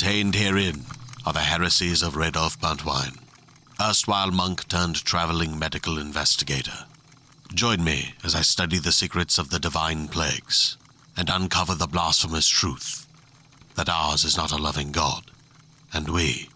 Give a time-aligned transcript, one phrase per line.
[0.00, 0.86] Contained herein
[1.26, 3.18] are the heresies of Radolf Buntwine,
[3.78, 6.86] erstwhile monk turned traveling medical investigator.
[7.52, 10.78] Join me as I study the secrets of the divine plagues
[11.18, 13.06] and uncover the blasphemous truth
[13.74, 15.30] that ours is not a loving God,
[15.92, 16.48] and we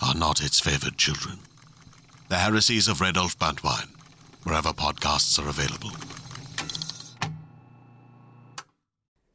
[0.00, 1.40] are not its favored children.
[2.28, 3.90] The heresies of Radolf Buntwine,
[4.44, 5.90] wherever podcasts are available.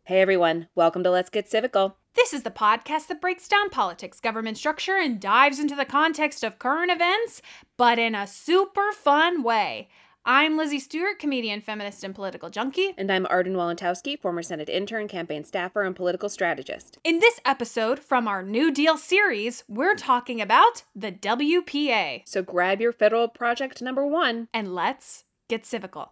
[0.10, 1.94] Hey everyone, welcome to Let's Get Civical.
[2.16, 6.44] This is the podcast that breaks down politics, government structure, and dives into the context
[6.44, 7.44] of current events,
[7.78, 9.88] but in a super fun way.
[10.26, 12.96] I'm Lizzie Stewart, comedian, feminist, and political junkie.
[12.98, 16.98] And I'm Arden Walentowski, former Senate intern, campaign staffer, and political strategist.
[17.04, 22.24] In this episode from our New Deal series, we're talking about the WPA.
[22.26, 24.48] So grab your federal project number one.
[24.56, 26.10] And let's get civical.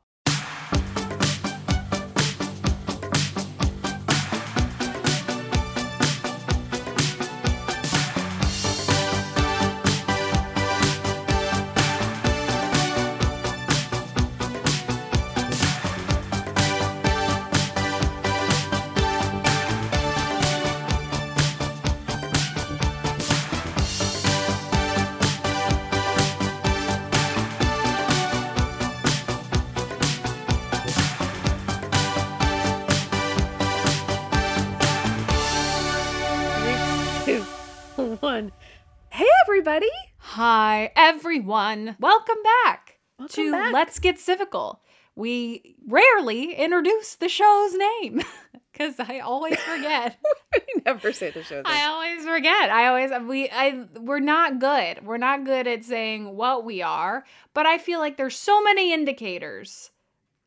[39.57, 39.89] Everybody!
[40.19, 41.95] Hi, everyone.
[41.99, 43.73] Welcome back Welcome to back.
[43.73, 44.81] Let's Get Civical.
[45.15, 48.21] We rarely introduce the show's name
[48.71, 50.15] because I always forget.
[50.53, 51.63] we never say the show.
[51.65, 52.69] I always forget.
[52.69, 55.03] I always we I we're not good.
[55.03, 57.25] We're not good at saying what we are,
[57.55, 59.89] but I feel like there's so many indicators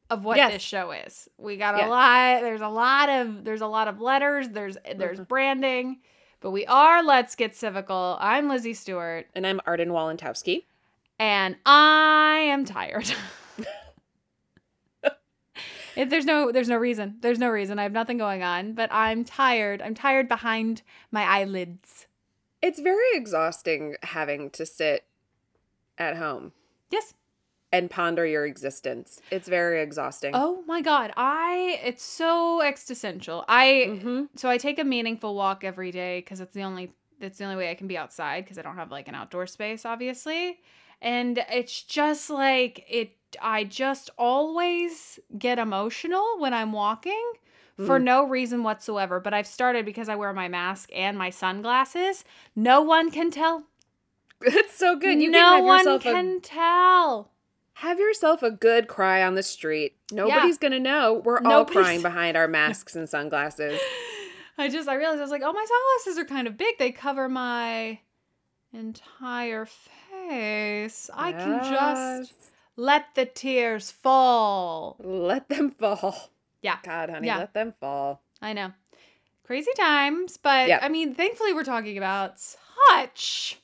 [0.08, 0.52] of what Yes.
[0.52, 1.28] this show is.
[1.36, 5.18] We got a lot there's a lot of there's a lot of letters, there's there's
[5.18, 5.26] Mhm.
[5.26, 6.00] branding,
[6.40, 8.16] but we are Let's Get Civical.
[8.20, 10.64] I'm Lizzie Stewart and I'm Arden Walentowski.
[11.18, 13.12] and I am tired.
[15.96, 17.16] If there's no there's no reason.
[17.20, 17.78] There's no reason.
[17.78, 19.82] I have nothing going on, but I'm tired.
[19.82, 22.06] I'm tired behind my eyelids.
[22.62, 25.04] It's very exhausting having to sit
[25.98, 26.52] at home
[26.90, 27.12] Yes.
[27.72, 29.20] And ponder your existence.
[29.30, 30.32] It's very exhausting.
[30.34, 31.12] Oh my god.
[31.16, 33.44] I it's so existential.
[33.48, 37.38] I hmm so I take a meaningful walk every day cuz it's the only it's
[37.38, 39.84] the only way I can be outside cuz I don't have like an outdoor space
[39.84, 40.60] obviously.
[41.02, 47.32] And it's just like it I just always get emotional when I'm walking
[47.76, 48.04] for Mm.
[48.04, 52.24] no reason whatsoever, but I've started because I wear my mask and my sunglasses.
[52.54, 53.64] No one can tell.
[54.42, 55.20] It's so good.
[55.20, 57.29] You no can have one can a tell.
[57.80, 59.96] Have yourself a good cry on the street.
[60.12, 61.22] Nobody's gonna know.
[61.24, 63.80] We're all crying behind our masks and sunglasses.
[64.58, 66.76] I just I realized I was like, oh, my sunglasses are kind of big.
[66.78, 68.00] They cover my
[68.74, 71.08] entire face.
[71.14, 72.34] I can just
[72.76, 74.96] let the tears fall.
[75.00, 76.30] let them fall.
[76.62, 77.38] Yeah, God, honey, Yeah.
[77.38, 78.20] let them fall.
[78.42, 78.72] I know.
[79.44, 80.80] Crazy times, but Yeah.
[80.82, 83.58] I mean, thankfully we're talking about such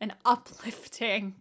[0.00, 1.34] an uplifting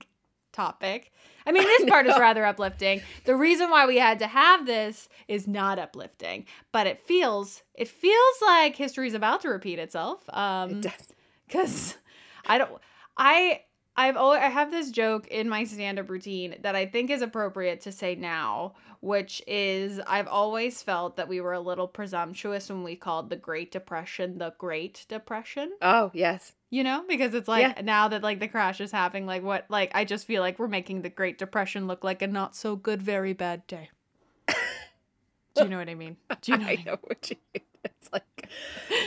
[0.53, 1.11] topic.
[1.45, 3.01] I mean, this part is rather uplifting.
[3.25, 7.87] The reason why we had to have this is not uplifting, but it feels it
[7.87, 10.23] feels like history is about to repeat itself.
[10.33, 11.13] Um it does.
[11.47, 11.97] because
[12.45, 12.71] I don't
[13.17, 13.61] I
[13.95, 17.81] I've always I have this joke in my stand-up routine that I think is appropriate
[17.81, 22.83] to say now, which is I've always felt that we were a little presumptuous when
[22.83, 25.71] we called the Great Depression the Great Depression.
[25.81, 26.53] Oh yes.
[26.71, 27.81] You know, because it's like Yeah.
[27.83, 30.67] now that like the crash is happening, like what like I just feel like we're
[30.69, 33.89] making the Great Depression look like a not so good, very bad day.
[35.53, 36.15] Do you know what I mean?
[36.41, 36.63] Do you know?
[36.65, 36.85] what I mean?
[36.85, 37.63] know what you mean.
[37.83, 38.47] It's like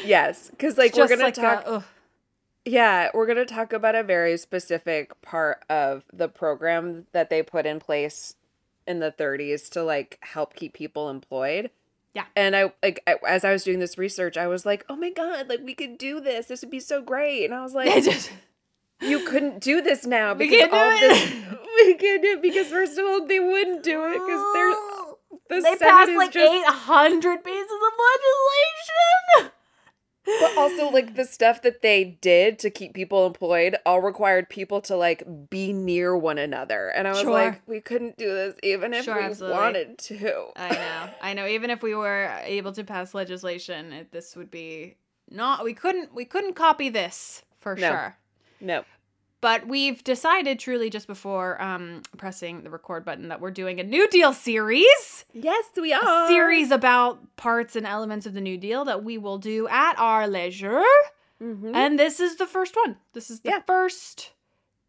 [0.04, 1.62] yes, because like we're gonna like talk.
[1.66, 1.84] ugh.
[2.66, 7.42] Yeah, we're going to talk about a very specific part of the program that they
[7.42, 8.36] put in place
[8.86, 11.70] in the 30s to like help keep people employed.
[12.14, 12.24] Yeah.
[12.36, 15.10] And I like I, as I was doing this research, I was like, "Oh my
[15.10, 16.46] god, like we could do this.
[16.46, 18.06] This would be so great." And I was like,
[19.00, 21.32] "You couldn't do this now because all this
[21.76, 25.18] we can't do it because first of all, they wouldn't do it because they're oh.
[25.48, 27.92] the they Senate passed like just- 800 pieces of
[29.40, 29.52] legislation.
[30.26, 34.80] But also, like the stuff that they did to keep people employed all required people
[34.82, 36.88] to like be near one another.
[36.88, 37.30] And I was Sure.
[37.30, 39.58] like, we couldn't do this even if Sure, we absolutely.
[39.58, 40.46] wanted to.
[40.56, 41.10] I know.
[41.22, 41.46] I know.
[41.46, 44.96] Even if we were able to pass legislation, it, this would be
[45.30, 45.62] not.
[45.64, 46.14] We couldn't.
[46.14, 47.88] We couldn't copy this for No.
[47.90, 48.16] sure.
[48.60, 48.84] No.
[49.44, 53.82] But we've decided, truly, just before um, pressing the record button, that we're doing a
[53.82, 55.26] New Deal series.
[55.34, 56.24] Yes, we are.
[56.24, 59.98] A series about parts and elements of the New Deal that we will do at
[59.98, 60.82] our leisure.
[61.42, 61.74] Mhm.
[61.74, 62.96] And this is the first one.
[63.12, 63.60] This is the Yeah.
[63.66, 64.30] first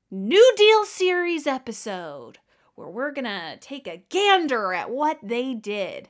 [0.09, 2.37] New Deal series episode
[2.75, 6.07] where we're going to take a gander at what they did,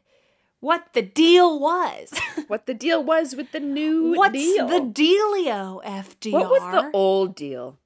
[0.59, 2.13] what the deal was.
[2.47, 4.19] What the deal was with the new Deal.
[4.19, 4.68] What's deal?
[4.68, 6.31] the dealio, FDR?
[6.33, 7.80] what was the old deal?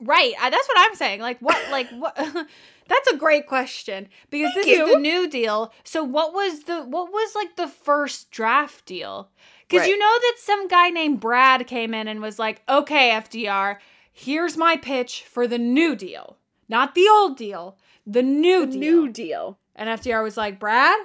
[0.00, 0.32] Right.
[0.40, 1.20] I, that's what I'm saying.
[1.20, 2.16] Like what like what
[2.88, 5.72] That's a great question because Thank this is the new deal.
[5.84, 9.30] So what was the what was like the first draft deal?
[9.68, 9.88] Cuz Right.
[9.90, 13.78] you know that some guy named Brad came in and was like, "Okay, FDR,
[14.12, 16.38] here's my pitch for the new deal.
[16.68, 19.58] Not the old deal, the new The deal." new deal.
[19.76, 20.98] And FDR was like, Brad,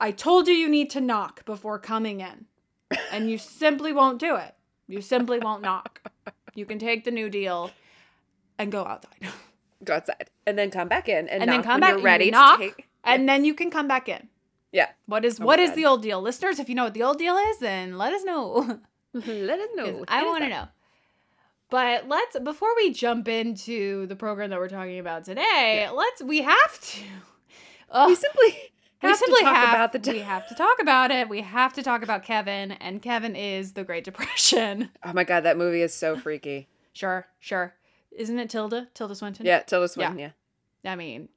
[0.00, 2.46] I told you you need to knock before coming in.
[3.10, 4.54] And you simply won't do it.
[4.88, 6.00] You simply won't knock.
[6.54, 7.72] You can take the new deal
[8.58, 9.12] and go outside.
[9.84, 12.60] Go outside and then come back in and, And then come back ready to knock.
[12.60, 12.88] take.
[13.04, 14.28] And then you can come back in.
[14.72, 14.88] Yeah.
[15.04, 15.76] What is oh what is God.
[15.76, 16.20] the old deal?
[16.22, 18.80] Listeners, if you know what the old deal is, then let us know.
[19.14, 20.04] Let us know.
[20.08, 20.68] I want to know.
[21.70, 26.42] But let's before we jump into the program that we're talking about today, let's we
[26.42, 27.00] have to.
[27.90, 28.08] Ugh.
[28.08, 28.56] We simply
[29.02, 30.12] we simply to talk have, about the.
[30.12, 31.28] we have to talk about it.
[31.28, 34.90] We have to talk about Kevin, and Kevin is the Great Depression.
[35.04, 36.68] oh my god, that movie is so freaky.
[36.92, 37.74] Sure, sure.
[38.16, 38.88] Isn't it Tilda?
[38.94, 39.46] Tilda Swinton?
[39.46, 40.18] Yeah, Tilda Swinton.
[40.18, 40.30] Yeah.
[40.84, 41.28] I mean,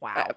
[0.00, 0.26] wow.
[0.28, 0.32] Uh,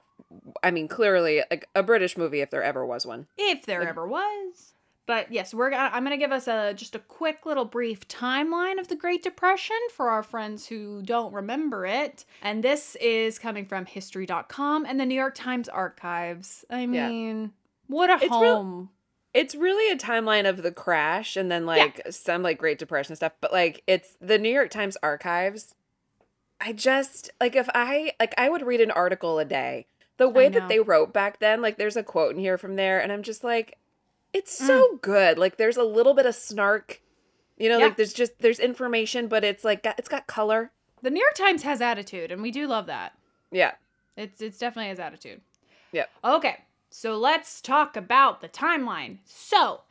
[0.64, 3.28] I mean, clearly, like a British movie, if there ever was one.
[3.38, 4.74] if there like- ever was.
[5.06, 8.06] But yes, we're gonna, I'm going to give us a just a quick little brief
[8.10, 12.26] timeline of the Great Depression for our friends who don't remember it.
[12.42, 16.66] And this is coming from history.com and the New York Times archives.
[16.70, 17.08] I Yeah.
[17.08, 17.54] mean,
[17.88, 18.90] what a It's real- home.
[19.38, 23.34] It's really a timeline of the crash and then like some like Great Depression stuff,
[23.40, 25.76] but like it's the New York Times archives.
[26.60, 29.86] I just like if I like I would read an article a day.
[30.18, 33.00] The way that they wrote back then, like there's a quote in here from there,
[33.00, 33.78] and I'm just like,
[34.34, 35.02] it's so mm.
[35.02, 35.38] good.
[35.38, 37.02] Like there's a little bit of snark,
[37.56, 37.86] you know, Yeah.
[37.86, 40.72] like there's just there's information, but it's like got, it's got color.
[41.04, 43.14] the New York Times has attitude, and we do love that.
[43.52, 43.74] Yeah,
[44.16, 45.42] It's it's definitely has attitude.
[45.92, 46.06] Yeah.
[46.24, 46.58] Okay,
[46.90, 49.20] so let's talk about the timeline.
[49.26, 49.82] So,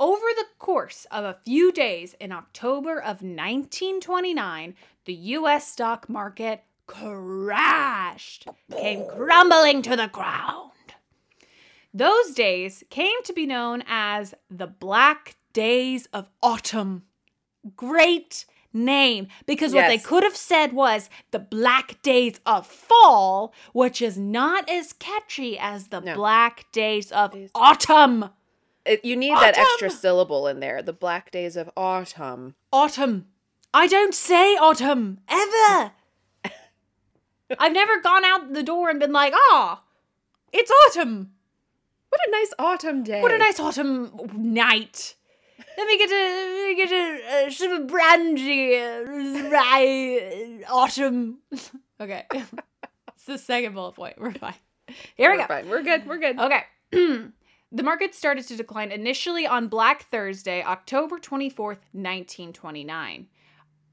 [0.00, 4.74] over the course of a few days in October of 1929,
[5.04, 5.70] the U.S.
[5.70, 10.70] stock market crashed, came crumbling to the ground.
[11.92, 17.04] Those days came to be known as the Black Days of Autumn.
[17.76, 24.02] Great name because what they could have said was the Black Days of Fall, which
[24.02, 26.14] is not as catchy as the No.
[26.16, 28.30] Black Days of Days- Autumn.
[28.84, 30.82] it, you need that extra syllable in there.
[30.82, 32.54] The Black Days of Autumn.
[32.72, 33.26] Autumn.
[33.72, 35.92] I don't say autumn ever.
[37.58, 39.82] I've never gone out the door and been like, ah,
[40.52, 41.32] it's autumn.
[42.08, 43.20] What a nice autumn day.
[43.20, 45.16] What a nice autumn night.
[45.76, 51.38] Let me get a let me get a, uh, some brandy, uh, rye, uh, autumn.
[52.00, 54.18] okay, it's the second bullet point.
[54.18, 54.54] We're fine.
[55.16, 55.46] Here we We're go.
[55.46, 55.68] fine.
[55.68, 56.06] We're good.
[56.06, 56.38] We're good.
[56.38, 56.62] Okay.
[57.72, 63.26] the market started to decline initially on Black Thursday, October 24th, 1929.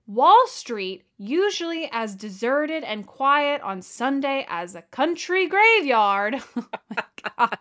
[0.07, 6.35] Wall Street, usually as deserted and quiet on Sunday as a country graveyard.
[6.55, 7.03] oh my
[7.37, 7.57] god.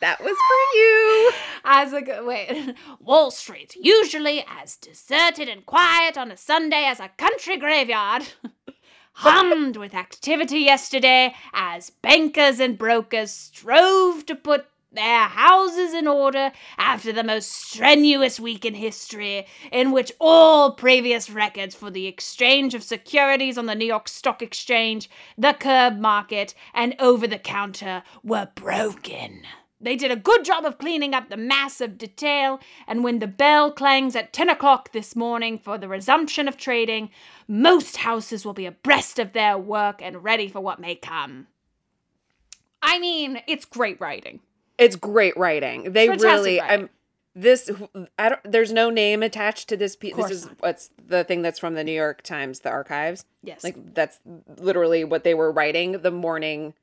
[0.00, 1.32] That was for you.
[1.64, 7.00] As a go- wait, Wall Street, usually as deserted and quiet on a Sunday as
[7.00, 8.22] a country graveyard,
[9.14, 16.50] hummed with activity yesterday as bankers and brokers strove to put their houses in order
[16.76, 22.74] after the most strenuous week in history, in which all previous records for the exchange
[22.74, 28.02] of securities on the New York Stock Exchange, the curb market, and over the counter
[28.24, 29.42] were broken.
[29.82, 33.26] They did a good job of cleaning up the mass of detail, and when the
[33.26, 37.10] bell clangs at 10 o'clock this morning for the resumption of trading,
[37.48, 41.46] most houses will be abreast of their work and ready for what may come.
[42.82, 44.40] I mean, it's great writing.
[44.80, 45.92] It's great writing.
[45.92, 46.58] They Fantastic really.
[46.60, 46.82] writing.
[46.84, 46.90] I'm
[47.34, 47.70] this.
[48.18, 48.40] I don't.
[48.44, 50.16] There's no name attached to this piece.
[50.16, 50.56] This is not.
[50.60, 53.24] what's the thing that's from the New York Times, the archives.
[53.42, 53.62] Yes.
[53.62, 54.18] Like that's
[54.58, 56.74] literally what they were writing the morning.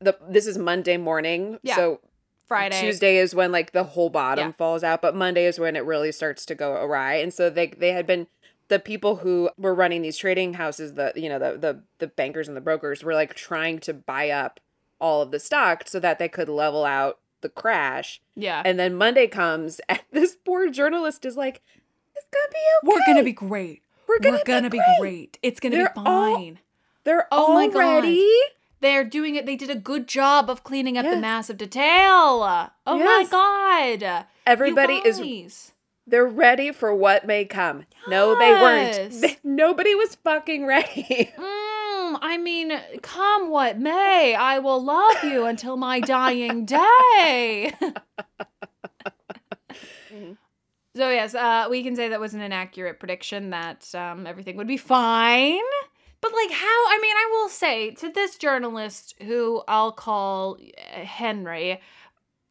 [0.00, 1.58] The this is Monday morning.
[1.62, 1.76] Yeah.
[1.76, 2.00] So
[2.48, 2.80] Friday.
[2.80, 4.52] Tuesday is when like the whole bottom Yeah.
[4.52, 7.14] falls out, but Monday is when it really starts to go awry.
[7.14, 8.26] And so they they had been
[8.68, 12.48] the people who were running these trading houses, the you know the the the bankers
[12.48, 14.58] and the brokers were like trying to buy up
[15.04, 18.20] all of the stock so that they could level out the crash.
[18.34, 18.62] Yeah.
[18.64, 21.60] And then Monday comes, and this poor journalist is like,
[22.16, 22.94] "It's gonna be okay.
[23.06, 23.82] We're gonna be great.
[24.08, 25.00] We're gonna, We're gonna be, be great.
[25.00, 25.38] great.
[25.42, 26.58] It's gonna They're be all- fine.
[27.04, 27.78] They're Oh all God.
[27.78, 28.28] ready.
[28.80, 29.46] They're doing it.
[29.46, 32.70] They did a good job of cleaning up the massive detail.
[32.86, 33.30] Oh Yes.
[33.32, 34.26] my god.
[34.46, 35.72] Everybody is
[36.06, 37.84] they're ready for what may come.
[38.08, 39.12] No, they weren't.
[39.22, 39.36] Yes.
[39.44, 41.30] Nobody was fucking ready.
[41.38, 41.63] Mm,
[42.22, 47.72] I mean, come what may, I will love you until my dying day.
[50.96, 54.66] so yes, uh, we can say that was an inaccurate prediction that um, everything would
[54.66, 55.60] be fine.
[56.20, 56.64] But like, how?
[56.64, 61.80] I mean, I will say to this journalist who I'll call uh, Henry,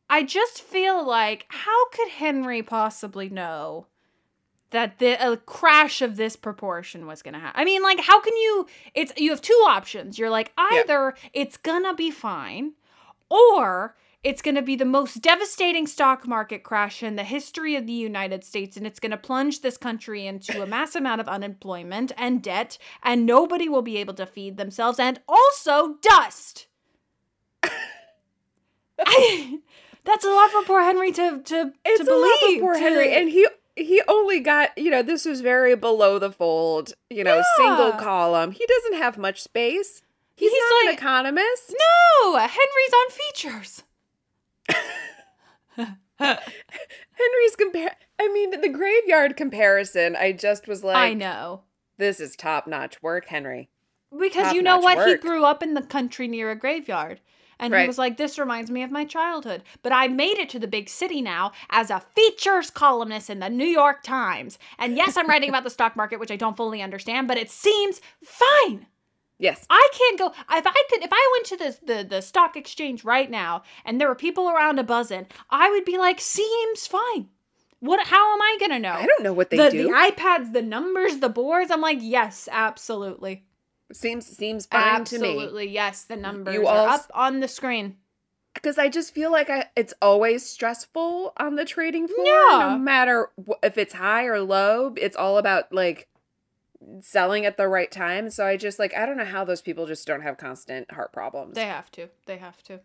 [0.10, 3.88] I just feel like how could Henry possibly know?
[4.74, 7.60] That the a crash of this proportion was gonna happen.
[7.60, 8.68] I mean, like, how can you?
[8.94, 10.20] It's you have two options.
[10.20, 12.74] You're like either it's gonna be fine,
[13.30, 17.94] or it's gonna be the most devastating stock market crash in the history of the
[17.94, 22.42] United States, and it's gonna plunge this country into a mass amount of unemployment and
[22.44, 26.68] debt, and nobody will be able to feed themselves, and also dust.
[29.00, 29.60] I,
[30.06, 32.62] that's a lot for poor Henry to to It's to a lot for believe.
[32.62, 36.32] poor to- Henry, and he he only got you know this was very below the
[36.32, 38.52] fold, you know, single column.
[38.52, 40.02] He doesn't have much space.
[40.36, 41.76] He's, He's not an economist.
[42.24, 43.84] No, Henry's on features.
[46.18, 47.96] Henry's compare.
[48.20, 50.16] I mean, the graveyard comparison.
[50.16, 51.62] I just was like, I know.
[51.98, 53.70] this is top notch work, Henry.
[54.18, 55.08] Because you know Top-notch what?
[55.08, 57.20] He grew up in the country near a graveyard.
[57.66, 59.64] And he was like, this reminds me of my childhood.
[59.82, 63.50] But I made it to the big city now as a features columnist in the
[63.50, 64.58] New York Times.
[64.78, 67.50] And yes, I'm writing about the stock market, which I don't fully understand, but it
[67.50, 68.88] seems fine.
[69.40, 72.56] Yes, I can't go if I could if I went to the, the the stock
[72.56, 76.88] exchange right now and there were people around a buzzing, I would be like, seems
[76.88, 77.28] fine.
[77.80, 78.94] What how am I gonna know?
[78.94, 79.84] I don't know what they the, do.
[79.84, 81.72] the iPads, the numbers, the boards.
[81.72, 83.44] I'm like, yes, absolutely.
[83.94, 85.30] Seems seems fine to me.
[85.30, 86.04] Absolutely, yes.
[86.04, 87.98] The numbers You are all up on the screen.
[88.54, 92.26] because I just feel like I, it's always stressful on the trading floor.
[92.26, 92.70] Yeah.
[92.74, 93.30] No matter
[93.62, 96.08] if it's high or low, it's all about like
[97.02, 98.30] selling at the right time.
[98.30, 101.12] So I just like I don't know how those people just don't have constant heart
[101.14, 101.56] problems.
[101.56, 102.10] They have to.
[102.26, 102.80] They have to.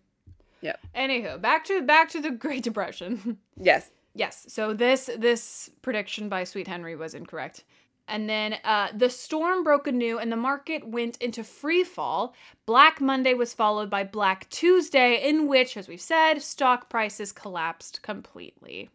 [0.60, 0.80] Yep.
[0.96, 3.38] Anywho, back to back to the Great Depression.
[3.60, 3.90] Yes.
[4.14, 4.44] yes.
[4.48, 7.64] So this this prediction by Sweet Henry was incorrect.
[8.08, 12.34] And then uh, the storm broke anew and the market went into free fall.
[12.66, 18.02] Black Monday was followed by Black Tuesday, in which, as we've said, stock prices collapsed
[18.02, 18.88] completely.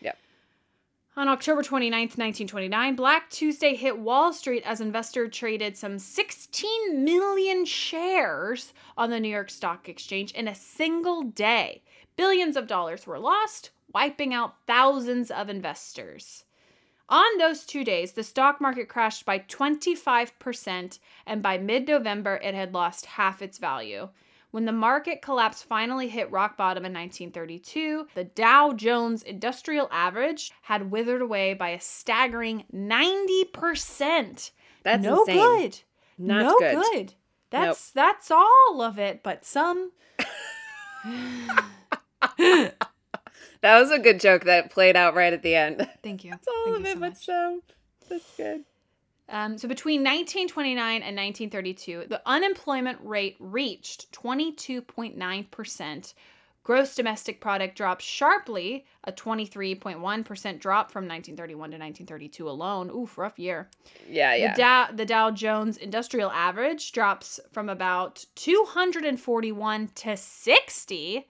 [0.00, 0.18] Yep.
[1.16, 7.64] On October 29th, 1929, Black Tuesday hit Wall Street as investors traded some 16 million
[7.64, 11.82] shares on the New York Stock Exchange in a single day.
[12.16, 16.44] Billions of dollars were lost, wiping out thousands of investors.
[17.10, 22.54] On those two days, the stock market crashed by 25%, and by mid November, it
[22.54, 24.08] had lost half its value.
[24.50, 30.52] When the market collapse finally hit rock bottom in 1932, the Dow Jones Industrial Average
[30.62, 34.50] had withered away by a staggering 90%.
[34.82, 35.36] That's no insane.
[35.36, 35.78] good.
[36.18, 36.74] Not no good.
[36.92, 37.14] good.
[37.50, 39.92] That's that's all of it, but some.
[43.60, 45.88] That was a good joke that played out right at the end.
[46.02, 46.34] Thank you.
[46.34, 47.60] It's all Thank of it, so but so.
[48.08, 48.64] That's good.
[49.28, 56.14] Um, so between 1929 and 1932, the unemployment rate reached 22.9%,
[56.68, 62.90] Gross domestic product dropped sharply, a 23.1% drop from 1931 to 1932 alone.
[62.90, 63.70] Oof, rough year.
[64.06, 64.52] Yeah, yeah.
[64.52, 71.26] The Dow, the Dow Jones Industrial Average drops from about 241 to 60.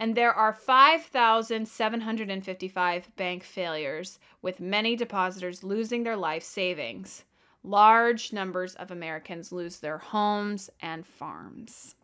[0.00, 7.24] And there are 5,755 bank failures, with many depositors losing their life savings.
[7.62, 11.94] Large numbers of Americans lose their homes and farms.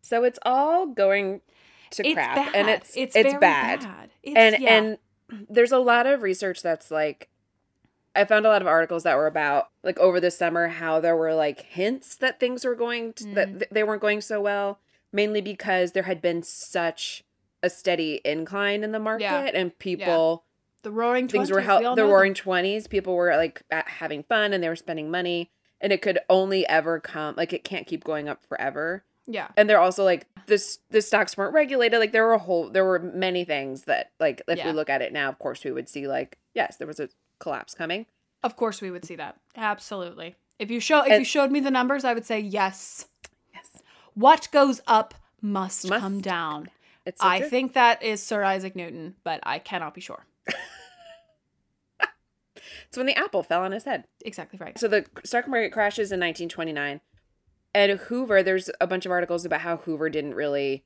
[0.00, 1.42] so it's all going
[1.90, 2.54] to It's crap bad.
[2.54, 3.86] and it's it's, it's, very bad.
[4.22, 4.78] It's, and yeah.
[4.78, 4.96] and
[5.50, 7.28] there's a lot of research that's like
[8.14, 11.16] I found a lot of articles that were about like over the summer how there
[11.16, 13.58] were like hints that things were going to, that Mm.
[13.58, 14.78] th- they weren't going so well
[15.12, 17.22] mainly because there had been such
[17.66, 19.50] a steady incline in the market Yeah.
[19.52, 20.44] and people
[20.82, 22.42] the Roaring things 20s, were we hel- the roaring them.
[22.44, 26.18] 20s people were like at- having fun and they were spending money and it could
[26.30, 29.48] only ever come like it can't keep going up forever Yeah.
[29.56, 32.84] and they're also like this the stocks weren't regulated like there were a whole there
[32.84, 34.66] were many things that like if Yeah.
[34.68, 37.08] we look at it now of course we would see like yes there was a
[37.40, 38.06] collapse coming
[38.44, 39.36] Of course we would see that.
[39.56, 40.36] Absolutely.
[40.60, 43.08] If you show if And- you showed me the numbers, I would say yes.
[43.52, 43.82] yes
[44.14, 46.70] What goes up must, Must come down.
[47.20, 50.26] I think that is Sir Isaac Newton, but I cannot be sure.
[52.88, 54.78] it's when the apple fell on his head Exactly right.
[54.78, 57.00] so the stock market crashes in 1929
[57.74, 60.84] and hoover there's a bunch of articles about how hoover didn't really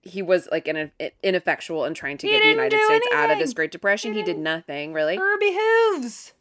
[0.00, 0.90] he was like in
[1.22, 4.20] ineffectual in trying to He get the united states out of this great depression He
[4.20, 4.44] he did mm-hmm.
[4.44, 6.32] nothing really Herbie Hooves.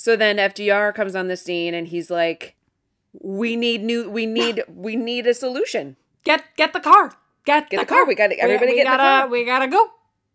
[0.00, 2.56] So then FDR comes on the scene and he's like,
[3.12, 4.08] "We need new.
[4.08, 4.64] We need.
[4.66, 5.96] we need a solution.
[6.24, 7.12] Get get the car.
[7.44, 8.04] Get, Get the car.
[8.06, 9.28] We gotta- everybody we, get in the gotta, car.
[9.28, 9.86] We gotta go.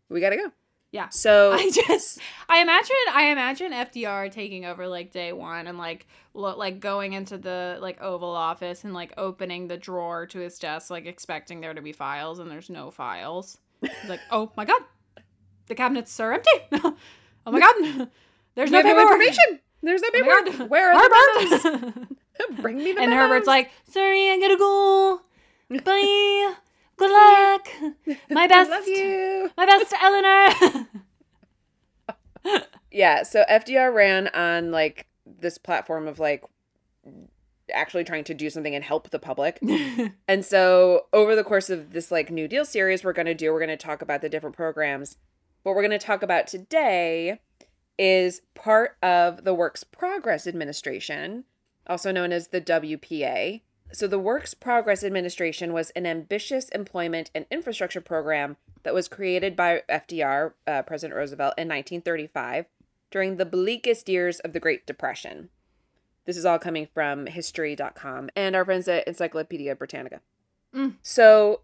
[0.09, 0.51] We gotta go."
[0.91, 1.09] Yeah.
[1.09, 6.07] So I just I imagine I imagine FDR taking over like day one and like
[6.33, 10.57] lo- like going into the like Oval Office and like opening the drawer to his
[10.57, 13.57] desk like expecting there to be files and there's no files.
[13.81, 14.81] He's like, oh my god,
[15.67, 16.49] the cabinets are empty.
[16.71, 16.95] oh
[17.51, 18.09] my god,
[18.55, 19.03] there's no paperwork.
[19.11, 19.59] information.
[19.83, 20.57] There's no Oh paperwork.
[20.59, 20.69] God.
[20.69, 22.07] Where are the memos?
[22.61, 23.17] Bring me the and memos.
[23.17, 25.21] Herbert's like, sorry, I gotta go.
[25.83, 26.53] Bye.
[26.97, 27.67] Good luck.
[28.29, 28.69] My best.
[28.71, 29.49] I love you.
[29.57, 30.87] My best, Eleanor.
[32.91, 33.23] Yeah.
[33.23, 36.45] So FDR ran on like this platform of like
[37.73, 39.59] actually trying to do something and help the public.
[40.29, 43.51] And so over the course of this like New Deal series we're going to do,
[43.51, 45.17] we're going to talk about the different programs.
[45.63, 47.41] What we're going to talk about today
[47.99, 51.43] is part of the Works Progress Administration,
[51.87, 53.61] also known as the WPA.
[53.95, 59.55] So the Works Progress Administration was an ambitious employment and infrastructure program that was created
[59.55, 62.65] by FDR, uh, President Roosevelt, in 1935
[63.09, 65.47] during the bleakest years of the Great Depression.
[66.25, 70.19] This is all coming from history.com and our friends at Encyclopedia Britannica.
[70.75, 70.95] Mm.
[71.01, 71.61] So,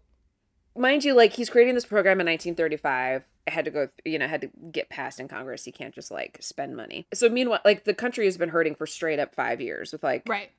[0.74, 3.24] mind you, like he's creating this program in 1935.
[3.46, 5.64] It had to go, you know, had to get passed in Congress.
[5.64, 7.06] He can't just like spend money.
[7.12, 10.22] So, meanwhile, like the country has been hurting for straight up five years with like
[10.26, 10.50] right.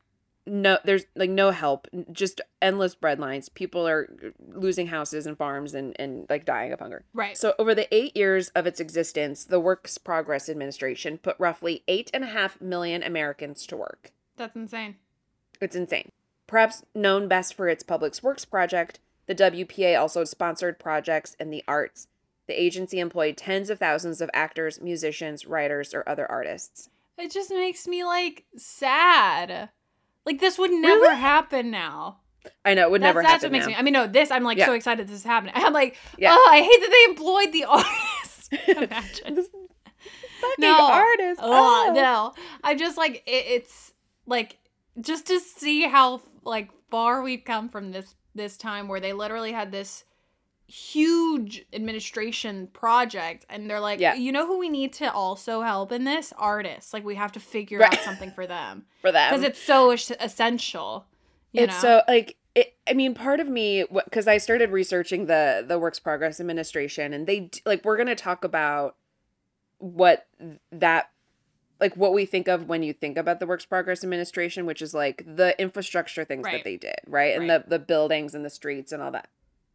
[0.45, 3.49] No, there's like no help, just endless bread lines.
[3.49, 7.05] People are uh, losing houses and farms and, and like dying of hunger.
[7.13, 7.37] Right.
[7.37, 12.11] So, over the eight years of its existence, the Works Progress Administration put roughly eight
[12.13, 14.11] and a half million Americans to work.
[14.37, 14.95] That's insane.
[15.61, 16.09] It's insane.
[16.47, 21.63] Perhaps known best for its Public Works project, the WPA also sponsored projects in the
[21.67, 22.07] arts.
[22.47, 26.89] The agency employed tens of thousands of actors, musicians, writers, or other artists.
[27.17, 29.69] It just makes me like sad.
[30.25, 31.15] Like this would never Really?
[31.17, 32.19] happen now.
[32.65, 33.69] I know it would that's, never that's happen what makes now.
[33.69, 33.75] me.
[33.75, 34.65] I mean, no, this I'm like Yeah.
[34.67, 35.53] so excited this is happening.
[35.57, 36.33] I'm like, Yeah.
[36.33, 38.53] oh, I hate that they employed the artist.
[38.67, 39.45] Imagine.
[40.41, 40.77] Fucking No.
[40.87, 41.39] artist.
[41.43, 41.93] Oh, Oh.
[41.93, 42.33] no.
[42.63, 43.93] I just like it, it's
[44.25, 44.57] like
[45.01, 49.51] just to see how like far we've come from this this time where they literally
[49.51, 50.03] had this
[50.67, 54.15] huge administration project and they're like Yeah.
[54.15, 57.39] you know who we need to also help in this artists like we have to
[57.39, 57.93] figure Right.
[57.93, 59.29] out something for them for them.
[59.31, 61.05] because it's so es- essential
[61.51, 61.99] you it's know?
[61.99, 65.99] so like it, I mean, part of me because I started researching the the Works
[65.99, 68.95] Progress Administration, and they like we're gonna talk about
[69.79, 70.27] what
[70.71, 71.09] that
[71.79, 74.93] like what we think of when you think about the Works Progress Administration, which is
[74.93, 76.57] like the infrastructure things Right.
[76.57, 77.63] that they did, right, and Right.
[77.67, 79.27] the the buildings and the streets and all that,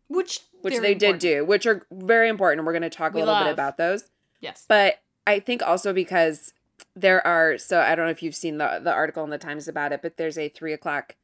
[0.09, 2.67] which which they did do, which are very important.
[2.67, 4.11] We're gonna talk a We little bit about those.
[4.41, 6.53] yes But I think also because
[6.97, 9.69] there are so I don't know if you've seen the the article in the Times
[9.69, 11.17] about it, but there's a three o'clock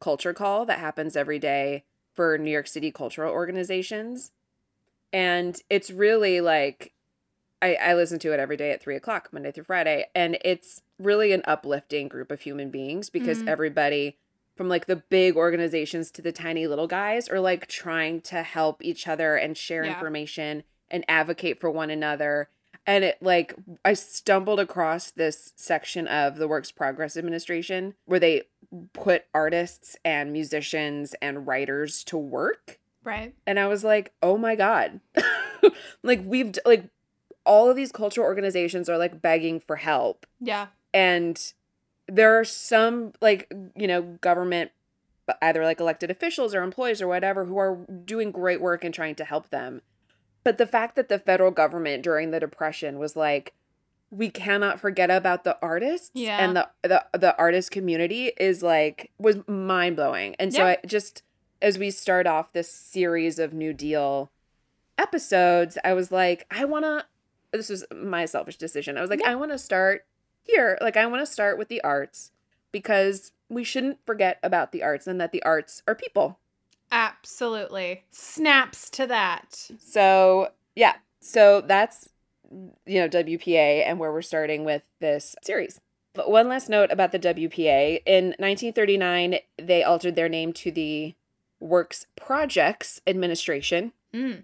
[0.00, 4.32] culture call that happens every day for New York City cultural organizations.
[5.12, 6.92] And it's really like
[7.62, 10.06] I, I listen to it every day at three o'clock, Monday through Friday.
[10.14, 13.48] And it's really an uplifting group of human beings because Mhm.
[13.48, 14.16] everybody
[14.60, 18.84] from like the big organizations to the tiny little guys are like trying to help
[18.84, 19.94] each other and share Yeah.
[19.94, 22.50] information and advocate for one another.
[22.86, 23.54] And it like
[23.86, 28.42] I stumbled across this section of the Works Progress Administration where they
[28.92, 33.34] put artists and musicians and writers to work Right.
[33.46, 35.00] and I was like, "Oh my god."
[36.02, 36.84] like we've like
[37.46, 40.66] all of these cultural organizations are like begging for help Yeah.
[40.92, 41.54] and
[42.10, 44.70] there are some like you know government
[45.42, 49.14] either like elected officials or employees or whatever who are doing great work and trying
[49.14, 49.80] to help them
[50.42, 53.52] but the fact that the federal government during the depression was like
[54.10, 56.38] we cannot forget about the artists Yeah.
[56.44, 60.76] and the, the the artist community is like was mind-blowing and so Yeah.
[60.82, 61.22] I just
[61.62, 64.30] as we start off this series of new deal
[64.98, 67.04] episodes i was like i want to
[67.52, 69.30] this was my selfish decision i was like Yeah.
[69.32, 70.04] i want to start
[70.42, 72.30] here like i want to start with the arts
[72.72, 76.38] because we shouldn't forget about the arts and that the arts are people
[76.92, 78.02] Absolutely.
[78.10, 79.70] Snaps to that.
[79.78, 82.08] so yeah so that's
[82.86, 85.80] you know wpa and where we're starting with this series
[86.14, 91.14] but one last note about the wpa in 1939 they altered their name to the
[91.60, 94.42] works projects administration Mm.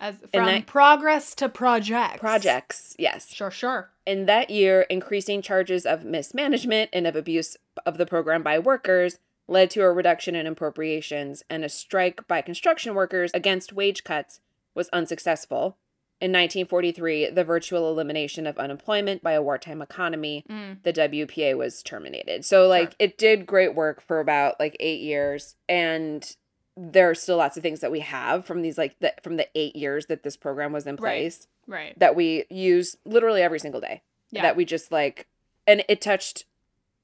[0.00, 2.18] As from that- progress to projects.
[2.18, 3.90] projects yes Sure, sure.
[4.06, 9.18] In that year, increasing charges of mismanagement and of abuse of the program by workers
[9.46, 14.40] led to a reduction in appropriations, and a strike by construction workers against wage cuts
[14.74, 15.76] was unsuccessful.
[16.20, 20.82] In 1943, the virtual elimination of unemployment by a wartime economy, Mm.
[20.82, 22.44] the WPA was terminated.
[22.44, 22.96] So, like, Sure.
[23.00, 26.36] it did great work for about like eight years, and
[26.82, 29.46] there are still lots of things that we have from these like the, from the
[29.54, 31.20] eight years that this program was in Right.
[31.20, 31.98] place Right.
[31.98, 34.02] that we use literally every single day.
[34.30, 34.42] Yeah.
[34.42, 35.26] That we just like,
[35.66, 36.44] and it touched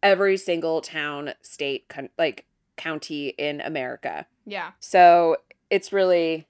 [0.03, 4.27] every single town, state, con- like county in America.
[4.47, 4.71] Yeah.
[4.81, 6.47] So it's really,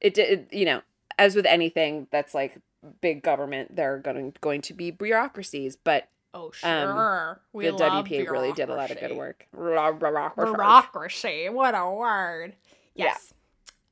[0.00, 0.82] it did, you know,
[1.18, 2.58] as with anything that's like
[3.00, 7.40] big government, there are going going to be bureaucracies, but Oh, sure.
[7.52, 9.46] we the WPA really did a lot of good work.
[10.52, 11.48] Bureaucracy.
[11.48, 12.54] What a word.
[12.94, 13.06] Yeah.
[13.06, 13.32] Yes.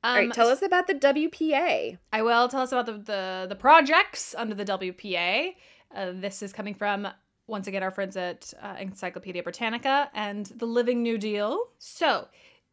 [0.03, 1.97] Um, All right, tell us about the WPA.
[2.13, 5.55] I will tell us about the the, the projects under the WPA.
[5.95, 7.07] Uh, this is coming from
[7.47, 11.69] once again our friends at uh, Encyclopedia Britannica and the Living New Deal.
[11.79, 12.27] So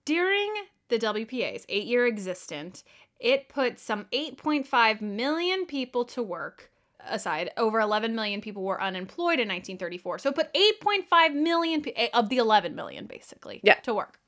[0.04, 0.52] during
[0.88, 2.84] the WPA's eight year existence,
[3.20, 6.71] it put some 8.5 million people to work.
[7.08, 10.18] Aside, over 11 million people were unemployed in 1934.
[10.20, 13.74] So it put 8.5 million eh, of the 11 million basically Yeah.
[13.80, 14.18] to work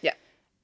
[0.00, 0.14] Yeah.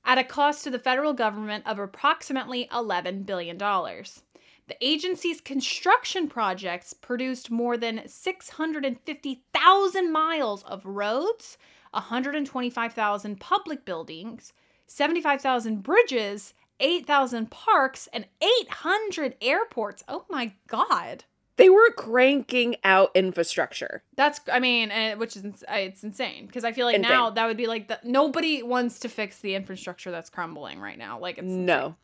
[0.04, 3.58] at a cost to the federal government of approximately $11 billion.
[3.58, 11.58] The agency's construction projects produced more than 650,000 miles of roads,
[11.92, 14.52] 125,000 public buildings,
[14.86, 20.04] 75,000 bridges, 8,000 parks, and 800 airports.
[20.08, 21.24] Oh my God.
[21.60, 24.02] They were cranking out infrastructure.
[24.16, 27.10] That's, I mean, which is, it's insane because I feel like Insane.
[27.10, 30.98] now that would be like the, nobody wants to fix the infrastructure that's crumbling right
[30.98, 31.18] now.
[31.18, 31.46] Like, it's.
[31.46, 31.96] No,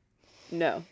[0.51, 0.83] no.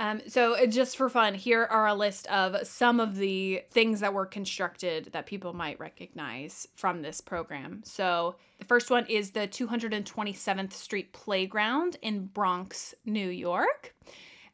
[0.00, 4.00] Um, so uh, just for fun, here are a list of some of the things
[4.00, 7.82] that were constructed that people might recognize from this program.
[7.84, 13.94] So the first one is the 227th Street Playground in Bronx, New York.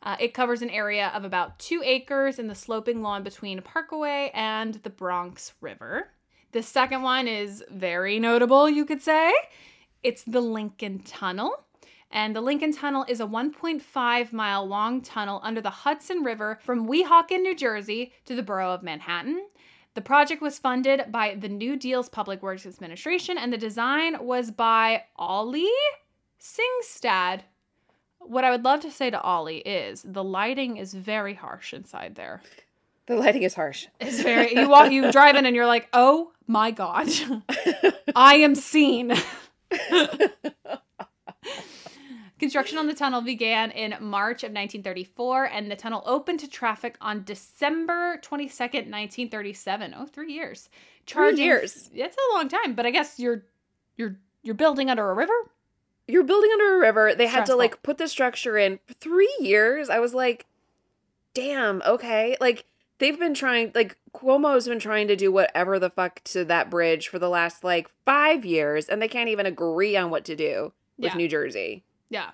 [0.02, 4.30] Uh, it covers an area of about two acres in the sloping lawn between Parkway
[4.34, 6.10] and the Bronx River.
[6.52, 9.32] The second one is very notable, you could say.
[10.02, 11.64] It's the Lincoln Tunnel.
[12.10, 16.88] And the Lincoln Tunnel is a 1.5 mile long tunnel under the Hudson River from
[16.88, 19.46] Weehawken, New Jersey to the borough of Manhattan.
[19.94, 24.50] The project was funded by the New Deal's Public Works Administration, and the design was
[24.50, 25.70] by Ollie
[26.40, 27.40] Singstad.
[28.28, 32.14] What I would love to say to Ollie is the lighting is very harsh inside
[32.14, 32.42] there.
[33.06, 33.86] The lighting is harsh.
[34.00, 37.08] It's very you walk you drive in and you're like, oh my god,
[38.16, 39.12] I am seen.
[42.38, 46.98] Construction on the tunnel began in March of 1934, and the tunnel opened to traffic
[47.00, 49.94] on December 22nd, 1937.
[49.96, 50.68] Oh, three years.
[51.06, 51.88] Charging, years.
[51.94, 53.44] It's a long time, but I guess you're
[53.96, 55.32] you're you're building under a river.
[56.08, 57.14] You're building under a river.
[57.14, 59.90] They had to like put the structure in for three years.
[59.90, 60.46] I was like,
[61.34, 62.36] damn, okay.
[62.40, 62.64] Like
[62.98, 67.08] they've been trying, like Cuomo's been trying to do whatever the fuck to that bridge
[67.08, 70.72] for the last like five years, and they can't even agree on what to do
[70.96, 71.16] with Yeah.
[71.16, 71.82] New Jersey.
[72.08, 72.30] Yeah.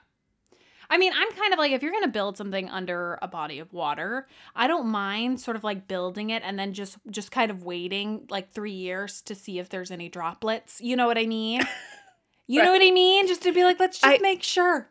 [0.91, 3.59] I mean, I'm kind of like, if you're going to build something under a body
[3.61, 7.51] of water, I don't mind sort of like building it and then just, just kind
[7.51, 10.83] of waiting like three years to see if there's any droplets.
[10.83, 11.63] You know what I mean?
[12.47, 12.67] You Right.
[12.67, 13.27] know what I mean?
[13.27, 14.89] Just to be like, let's just I- make sure.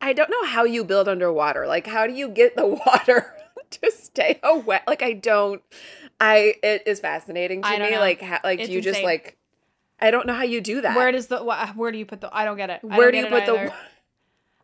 [0.00, 1.66] I don't know how you build underwater.
[1.66, 3.34] Like, how do you get the water
[3.70, 4.80] to stay away?
[4.86, 5.62] Like, I don't.
[6.20, 7.90] I it is fascinating to me.
[7.90, 8.00] know.
[8.00, 9.36] Like, how, like It's do you just like?
[10.00, 10.96] I don't know how you do that.
[10.96, 12.28] Where does the wh- where do you put the?
[12.34, 12.80] I don't get it.
[12.82, 13.72] Where don't you put it the?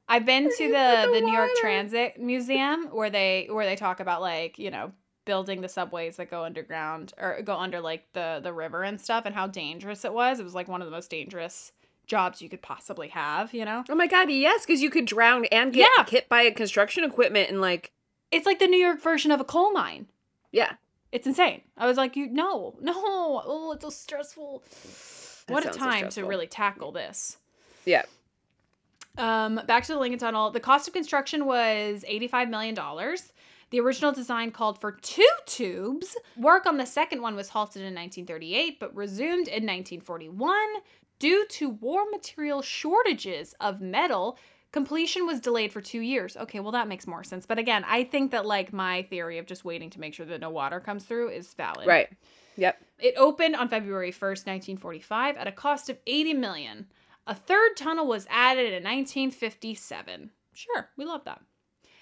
[0.08, 1.50] I've been Where to the the the New York?
[1.60, 4.92] Transit Museum where they where they talk about like you know
[5.24, 9.24] building the subways that go underground or go under like the the river and stuff
[9.26, 10.40] and how dangerous it was.
[10.40, 11.72] It was like one of the most dangerous
[12.10, 13.54] jobs you could possibly have.
[13.54, 16.04] You know, Oh my god, yes, because you could drown and get Yeah.
[16.04, 17.92] hit by a construction equipment and like,
[18.30, 20.06] it's like the New York version of a coal mine.
[20.52, 20.72] yeah.
[21.12, 21.62] It's insane.
[21.76, 24.62] I was like, you no, no, oh, it's so stressful.
[25.48, 27.36] That what a sounds so time to really tackle this.
[27.84, 28.04] Yeah.
[29.18, 30.50] Um, back to the Lincoln Tunnel.
[30.52, 32.76] The cost of construction was $85 million.
[33.70, 36.16] The original design called for two tubes.
[36.36, 40.56] Work on the second one was halted in 1938, but resumed in 1941.
[41.20, 44.38] Due to war material shortages of metal,
[44.72, 46.36] completion was delayed for two years.
[46.36, 47.46] Okay, well, that makes more sense.
[47.46, 50.40] But again, I think that like my theory of just waiting to make sure that
[50.40, 51.86] no water comes through is valid.
[51.86, 52.08] Right.
[52.56, 52.82] Yep.
[52.98, 56.86] It opened on February 1st, 1945 at a cost of 80 million.
[57.26, 60.30] A third tunnel was added in 1957.
[60.54, 61.40] Sure, we love that.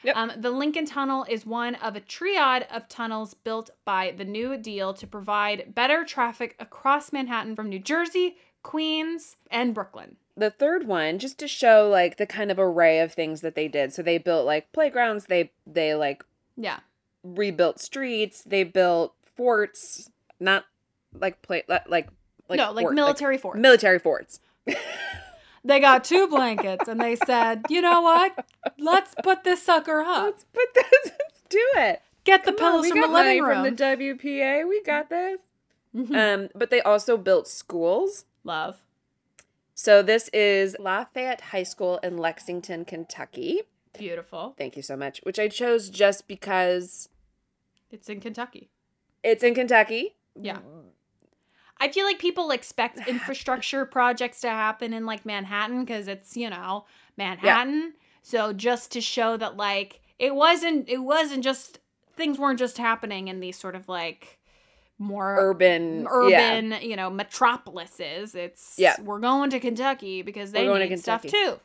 [0.05, 0.17] Yep.
[0.17, 4.57] Um, the Lincoln Tunnel is one of a triad of tunnels built by the New
[4.57, 10.17] Deal to provide better traffic across Manhattan from New Jersey, Queens, and Brooklyn.
[10.37, 13.67] The third one, just to show like the kind of array of things that they
[13.69, 13.93] did.
[13.93, 15.27] So they built like playgrounds.
[15.27, 16.23] They they like
[16.57, 16.81] Yeah.
[17.25, 18.43] rebuilt streets.
[18.45, 20.11] They built forts.
[20.39, 20.65] Not
[21.13, 22.09] like play like like
[22.51, 23.59] no, like fort- military forts.
[23.59, 24.41] military forts.
[25.65, 28.47] they got two blankets and they said, you know what?
[28.79, 30.25] Let's put this sucker up.
[30.25, 30.85] Let's put this.
[31.05, 32.03] Let's do it.
[32.25, 33.65] Get the Come on, pillows we from the living room.
[33.65, 34.69] from the WPA.
[34.69, 35.41] We got this.
[35.97, 36.15] Mhm.
[36.45, 38.25] Um, but they also built schools.
[38.49, 38.83] Love.
[39.75, 43.63] So this is Lafayette High School in Lexington, Kentucky.
[43.97, 44.55] Beautiful.
[44.59, 45.21] Thank you so much.
[45.23, 47.09] Which I chose just because
[47.91, 48.71] It's in Kentucky.
[49.23, 50.17] it's in Kentucky.
[50.35, 50.59] Yeah.
[51.79, 56.51] I feel like people expect infrastructure projects to happen in like Manhattan because it's, you
[56.51, 57.95] know, Manhattan.
[58.23, 61.79] So just to show that like it wasn't it wasn't just
[62.17, 64.38] things weren't just happening in these sort of like
[64.99, 66.09] more Urban, yeah.
[66.11, 68.35] urban, you know, metropolises.
[68.35, 69.01] It's Yeah.
[69.01, 71.61] we're going to Kentucky because they We're to need stuff too.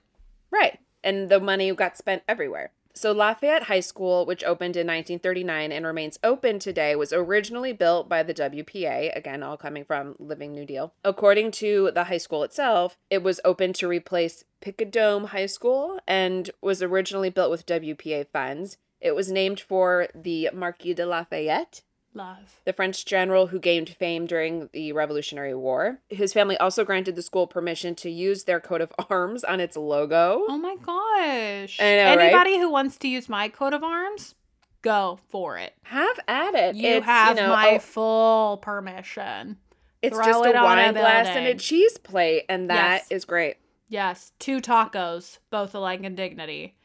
[0.51, 0.79] Right.
[1.03, 2.71] And the money got spent everywhere.
[2.95, 8.07] So Lafayette High School, which opened in 1939 and remains open today, was originally built
[8.07, 10.93] by the WPA, again, all coming from Living New Deal.
[11.03, 16.51] According to the high school itself, it was open to replace Picadome High School and
[16.61, 18.77] was originally built with WPA funds.
[19.01, 21.81] It was named for the Marquis de Lafayette,
[22.15, 22.59] Love.
[22.65, 25.99] the French general who gained fame during the Revolutionary War.
[26.09, 29.75] His family also granted the school permission to use their coat of arms on its
[29.75, 30.45] logo.
[30.47, 31.79] Oh my gosh.
[31.79, 32.19] I know, right?
[32.33, 34.35] Anybody who wants to use my coat of arms,
[34.83, 35.73] go for it.
[35.83, 36.75] Have at it.
[36.75, 39.57] You It's, have know, my oh, full permission.
[40.01, 43.03] it's throw just it a on a wine glass and a cheese plate, and that
[43.05, 43.25] is Yes.
[43.25, 43.55] great.
[43.89, 46.75] Yes, two tacos, both alike in dignity,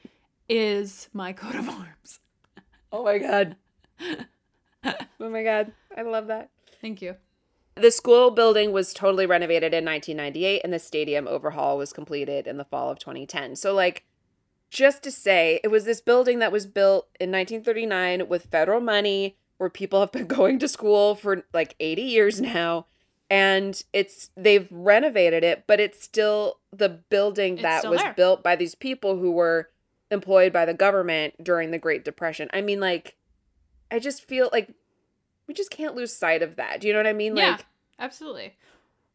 [0.48, 2.20] is my coat of arms.
[2.92, 3.56] Oh my god.
[5.20, 5.72] oh my god.
[5.96, 6.50] I love that.
[6.80, 7.16] Thank you.
[7.74, 12.56] The school building was totally renovated in 1998 and the stadium overhaul was completed in
[12.56, 13.54] the fall of 2010.
[13.56, 14.04] So like
[14.70, 19.36] just to say, it was this building that was built in 1939 with federal money
[19.58, 22.86] where people have been going to school for like 80 years now
[23.30, 28.14] and it's they've renovated it, but it's still the building It's that was there.
[28.14, 29.68] built by these people who were
[30.10, 32.48] employed by the government during the Great Depression.
[32.52, 33.16] I mean like
[33.90, 34.72] I just feel like
[35.46, 36.80] we just can't lose sight of that.
[36.80, 37.36] Do you know what I mean?
[37.36, 37.66] yeah, Like
[37.98, 38.54] absolutely.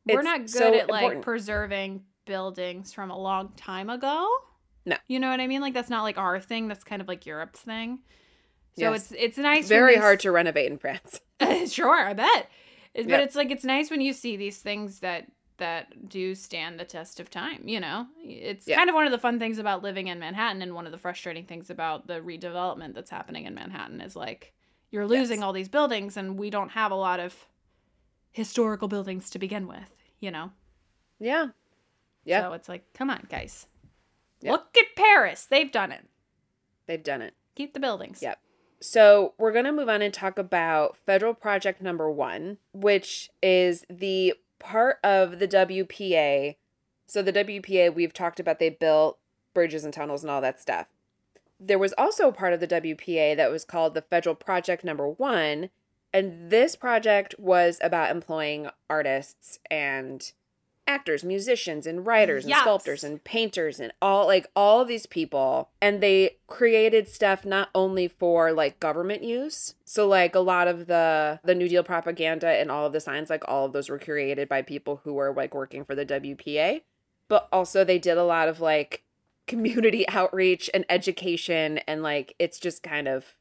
[0.05, 1.23] We're not good so at like important.
[1.23, 4.27] preserving buildings from a long time ago.
[4.85, 4.97] No.
[5.07, 5.61] You know what I mean?
[5.61, 6.67] Like that's not like our thing.
[6.67, 7.99] That's kind of like Europe's thing.
[8.75, 9.11] So Yes.
[9.11, 9.67] it's it's nice.
[9.67, 11.21] very hard to renovate in France.
[11.71, 12.49] sure, I bet.
[12.95, 16.83] But it's like it's nice when you see these things that that do stand the
[16.83, 17.67] test of time.
[17.67, 18.75] You know, it's Yeah.
[18.77, 20.97] kind of one of the fun things about living in Manhattan, and one of the
[20.97, 24.53] frustrating things about the redevelopment that's happening in Manhattan is like
[24.93, 25.43] you're losing Yes.
[25.43, 27.47] all these buildings, and we don't have a lot of
[28.31, 29.89] historical buildings to begin with.
[30.19, 30.51] You know,
[31.19, 31.47] Yeah.
[32.23, 32.43] Yeah.
[32.43, 33.67] so it's like, come on, guys,
[34.39, 34.51] Yeah.
[34.53, 35.45] look at Paris.
[35.45, 36.05] They've done it.
[36.85, 37.33] They've done it.
[37.55, 38.21] Keep the buildings.
[38.21, 38.39] Yep.
[38.79, 43.85] So we're going to move on and talk about federal project number one, which is
[43.89, 46.57] the part of the WPA.
[47.07, 49.19] So the WPA, we've talked about, they built
[49.53, 50.87] bridges and tunnels and all that stuff.
[51.59, 55.07] There was also a part of the WPA that was called the federal project number
[55.07, 55.69] one.
[56.13, 60.31] And this project was about employing artists and
[60.85, 62.61] actors, musicians, and writers, and Yes.
[62.61, 65.69] sculptors, and painters, and all like all of these people.
[65.81, 69.75] And they created stuff not only for like government use.
[69.85, 73.29] So like a lot of the the New Deal propaganda and all of the signs,
[73.29, 76.81] like all of those were created by people who were like working for the WPA.
[77.29, 79.03] But also they did a lot of like
[79.47, 83.35] community outreach and education, and like it's just kind of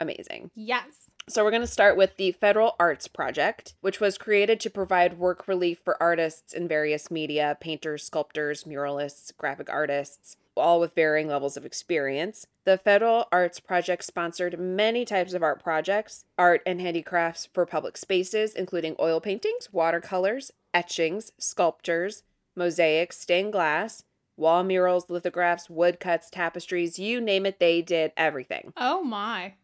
[0.00, 0.50] amazing.
[0.54, 1.04] Yes.
[1.26, 5.18] So we're going to start with the Federal Arts Project, which was created to provide
[5.18, 11.26] work relief for artists in various media, painters, sculptors, muralists, graphic artists, all with varying
[11.26, 12.46] levels of experience.
[12.64, 17.96] The Federal Arts Project sponsored many types of art projects, art and handicrafts for public
[17.96, 22.22] spaces, including oil paintings, watercolors, etchings, sculptures,
[22.54, 24.04] mosaics, stained glass,
[24.36, 28.72] wall murals, lithographs, woodcuts, tapestries, you name it, they did everything.
[28.76, 29.54] Oh my.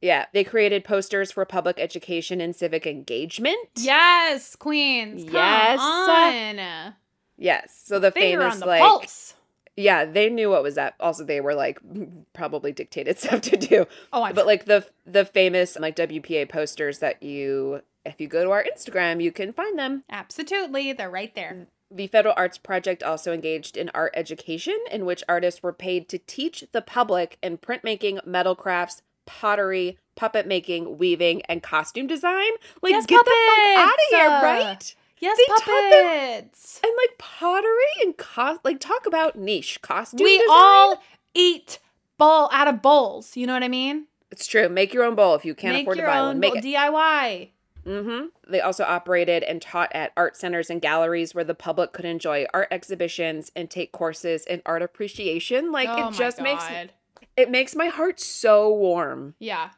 [0.00, 3.68] Yeah, they created posters for public education and civic engagement.
[3.76, 5.24] Yes, Queens.
[5.24, 5.78] Yes.
[5.80, 6.94] on.
[7.36, 7.82] Yes.
[7.84, 9.34] So the Finger famous the like pulse.
[9.76, 10.94] yeah, they knew what was up.
[11.00, 11.80] Also, they were like
[12.32, 13.86] probably dictated stuff to do.
[14.12, 18.44] Oh, I'm But like the the famous like WPA posters that you if you go
[18.44, 20.04] to our Instagram, you can find them.
[20.08, 20.92] absolutely.
[20.92, 21.52] They're right there.
[21.54, 21.66] Mm.
[21.90, 26.18] The Federal Arts Project also engaged in art education, in which artists were paid to
[26.18, 32.50] teach the public in printmaking, metal crafts, pottery, puppet making, weaving, and costume design.
[32.82, 34.10] Like, Yes, get the fuck out of puppets!
[34.10, 34.94] here, right?
[35.20, 36.04] Yes, They taught them-
[36.40, 36.80] puppets.
[36.84, 40.24] And like pottery and cost, like talk about niche costume.
[40.24, 40.46] We design.
[40.50, 41.02] all
[41.34, 41.78] eat
[42.18, 43.36] bowl out of bowls.
[43.36, 44.06] You know what I mean?
[44.30, 44.68] It's true.
[44.68, 46.40] Make your own bowl if you can't Make afford to your buy own one.
[46.40, 46.58] Make bowl.
[46.58, 46.64] it.
[46.64, 47.48] DIY.
[47.88, 52.04] Hmm They also operated and taught at art centers and galleries where the public could
[52.04, 55.72] enjoy art exhibitions and take courses in art appreciation.
[55.72, 56.92] Like oh it just my makes
[57.36, 59.34] it makes my heart so warm.
[59.38, 59.70] Yeah.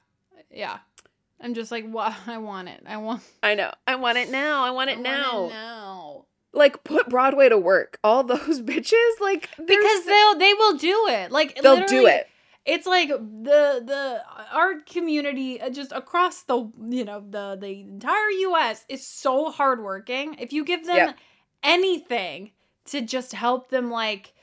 [0.51, 0.79] Yeah.
[1.41, 2.15] I'm just like, what?
[2.27, 2.83] I want it.
[2.87, 3.73] I want I know.
[3.87, 4.65] I want it now.
[4.65, 5.49] I want I it want now.
[5.49, 6.25] now.
[6.53, 7.99] Like put Broadway to work.
[8.03, 11.31] All those bitches, like Because they'll they will do it.
[11.31, 12.29] Like they'll do it.
[12.67, 18.31] It's like the the art community uh, just across the you know the the entire
[18.31, 18.85] U.S.
[18.89, 20.37] is so hardworking.
[20.39, 21.17] If you give them Yep.
[21.63, 22.53] anything
[22.87, 24.35] to just help them like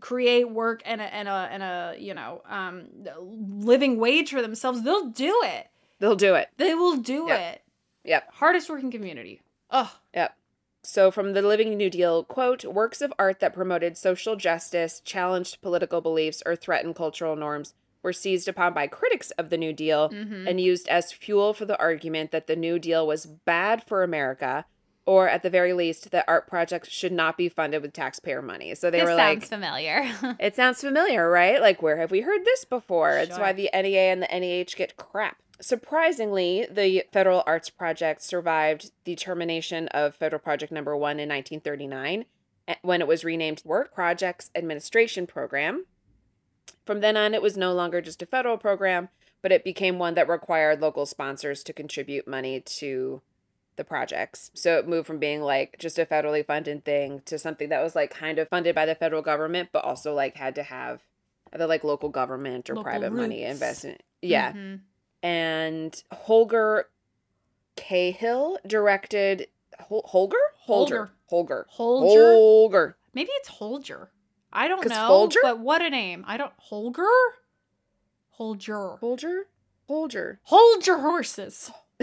[0.00, 2.86] create work and a and a and a you know um
[3.18, 5.66] living wage for themselves, they'll do it.
[5.98, 6.48] They'll do it.
[6.58, 7.40] They will do Yep.
[7.40, 7.62] it.
[8.04, 8.32] Yep.
[8.34, 9.40] Hardest working community.
[9.70, 9.92] Oh.
[10.14, 10.36] Yep.
[10.84, 15.62] So, from the Living New Deal, quote, works of art that promoted social justice, challenged
[15.62, 20.08] political beliefs, or threatened cultural norms were seized upon by critics of the New Deal
[20.10, 20.48] Mhm.
[20.48, 24.64] and used as fuel for the argument that the New Deal was bad for America,
[25.06, 28.74] or at the very least, that art projects should not be funded with taxpayer money.
[28.74, 30.10] So they this were sounds like, familiar.
[30.40, 31.60] it sounds familiar, right?
[31.60, 33.16] Like, where have we heard this before?
[33.18, 35.36] It's why the NEA and the NEH get crap.
[35.62, 42.24] Surprisingly, the Federal Arts Project survived the termination of Federal Project Number One in 1939
[42.66, 45.86] eh, when it was renamed Work Projects Administration Program.
[46.84, 49.08] From then on, it was no longer just a federal program,
[49.40, 53.22] but it became one that required local sponsors to contribute money to
[53.76, 54.50] the projects.
[54.54, 57.94] So it moved from being like just a federally funded thing to something that was
[57.94, 61.02] like kind of funded by the federal government, but also like had to have
[61.54, 63.52] either like local government or Local private money roots.
[63.52, 64.02] invest in it.
[64.20, 64.52] Yeah.
[64.52, 64.80] Mhm.
[65.22, 66.88] And Holger
[67.76, 69.46] Cahill directed
[69.80, 70.36] Hol- Holger?
[70.58, 71.10] Holger.
[71.28, 71.66] Holger.
[71.70, 72.32] Holger.
[72.34, 72.96] Holger.
[73.14, 74.10] Maybe it's Holger.
[74.52, 75.08] I don't know.
[75.08, 75.38] Folger?
[75.42, 76.24] But what a name.
[76.26, 77.04] I don't Holger?
[78.30, 78.96] Holger.
[79.00, 79.46] Holger?
[79.88, 80.40] Holger.
[80.44, 81.70] Hold your horses.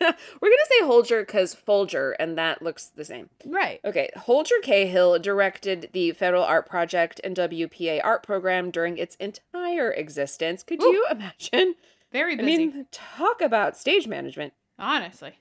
[0.00, 3.28] We're gonna say Holger because Folger, and that looks the same.
[3.44, 3.80] Right.
[3.84, 9.92] Okay, Holger Cahill directed the Federal Art Project and WPA art program during its entire
[9.92, 10.62] existence.
[10.62, 10.86] Could Ooh.
[10.86, 11.74] you imagine?
[12.12, 12.54] Very busy.
[12.54, 14.52] I mean, talk about stage management.
[14.78, 15.38] honestly.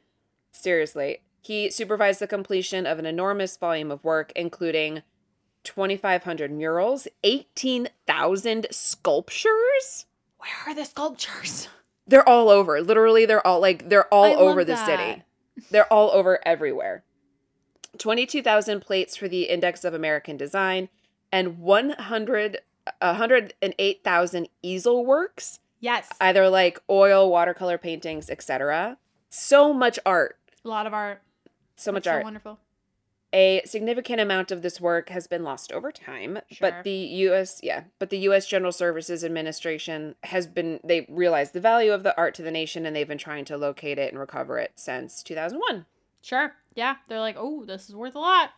[0.51, 1.21] Seriously.
[1.41, 5.03] He supervised the completion of an enormous volume of work, including
[5.63, 10.05] 2,500 murals, 18,000 sculptures.
[10.37, 11.69] Where are the sculptures?
[12.07, 12.81] They're all over.
[12.81, 14.85] Literally, they're all like, they're all I over the that.
[14.85, 15.23] city.
[15.71, 17.03] They're all over everywhere.
[17.97, 20.89] 22,000 plates for the Index of American Design
[21.31, 22.59] and 100,
[23.01, 26.07] 108,000 easel works, Yes.
[26.19, 28.97] either like oil, watercolor paintings, etc.
[29.29, 30.37] So much art.
[30.65, 31.21] a lot of art.
[31.75, 32.23] So much That's art.
[32.23, 32.59] Wonderful.
[33.31, 36.71] A significant amount of this work has been lost over time, Sure.
[36.71, 36.91] but the
[37.29, 42.01] US, yeah, but the US General Services Administration has been they realized the value of
[42.03, 44.71] the art to the nation and they've been trying to locate it and recover it
[44.75, 45.85] since 2001.
[46.23, 46.55] Sure.
[46.75, 46.95] Yeah.
[47.07, 48.49] They're like, oh, this is worth a lot.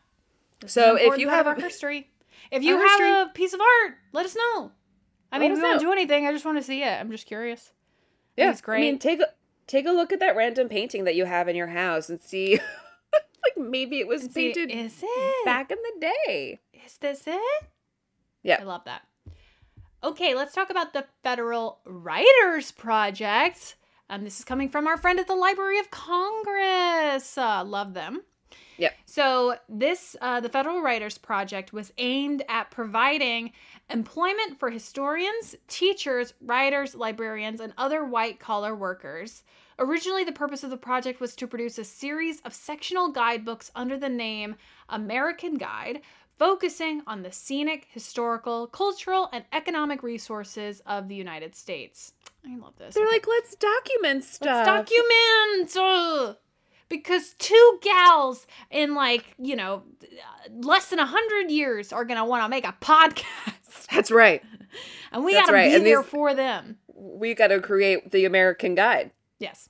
[0.61, 2.09] This So if you have a- history,
[2.49, 4.71] if you have history- a piece of art, let us know.
[5.31, 5.87] I mean, we won't know.
[5.87, 6.27] do anything.
[6.27, 6.99] I just want to see it.
[6.99, 7.71] I'm just curious.
[8.37, 8.77] Yeah, it's great.
[8.77, 9.27] I mean, take a
[9.67, 12.55] take a look at that random painting that you have in your house and see
[13.13, 15.45] like maybe it was See, painted is it?
[15.45, 16.59] back in the day.
[16.85, 17.63] Is this it?
[18.43, 18.57] Yeah.
[18.59, 19.03] I love that.
[20.03, 23.75] Okay, let's talk about the Federal Writers Project.
[24.09, 27.37] Um, this is coming from our friend at the Library of Congress.
[27.37, 28.21] Uh, love them.
[28.77, 28.93] Yep.
[29.05, 33.51] So this, uh, the Federal Writers Project, was aimed at providing
[33.91, 39.43] employment for historians, teachers, writers, librarians, and other white collar workers.
[39.79, 43.97] Originally, the purpose of the project was to produce a series of sectional guidebooks under
[43.97, 44.55] the name
[44.89, 46.01] American Guide,
[46.37, 52.13] focusing on the scenic, historical, cultural, and economic resources of the United States.
[52.45, 52.95] I love this.
[52.95, 53.13] They're Okay.
[53.13, 54.67] like, let's document stuff.
[54.67, 55.75] Let's document.
[55.77, 56.37] Ugh.
[56.89, 59.83] Because two gals in like, you know,
[60.49, 63.23] less than a hundred years are gonna want to make a podcast.
[63.91, 64.41] That's right.
[65.13, 66.77] And we gotta right, be and there these- for them.
[66.95, 69.11] We got to create the American Guide.
[69.39, 69.67] Yes.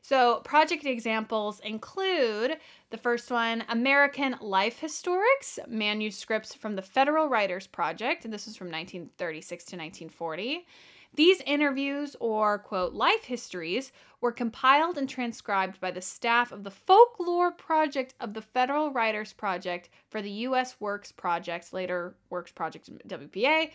[0.00, 2.56] So, project examples include
[2.88, 8.56] the first one American Life Histories, manuscripts from the Federal Writers Project, and this is
[8.56, 10.64] from 1936 to 1940.
[11.14, 16.70] These interviews, or quote, life histories, were compiled and transcribed by the staff of the
[16.70, 20.76] Folklore Project of the Federal Writers Project for the U.S.
[20.80, 23.70] Works Project, later Works Project WPA,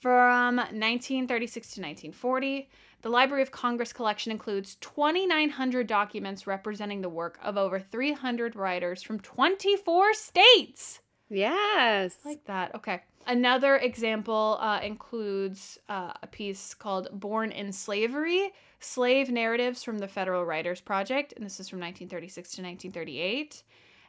[0.00, 2.68] from 1936 to 1940.
[3.02, 9.02] The Library of Congress collection includes 2,900 documents representing the work of over 300 writers
[9.02, 11.00] from 24 states.
[11.28, 12.16] Yes.
[12.24, 12.74] Like that.
[12.74, 13.02] Okay.
[13.26, 18.52] Another example uh, includes uh, a piece called Born in Slavery
[18.84, 21.32] Slave Narratives from the Federal Writers Project.
[21.34, 23.62] And this is from 1936 to 1938.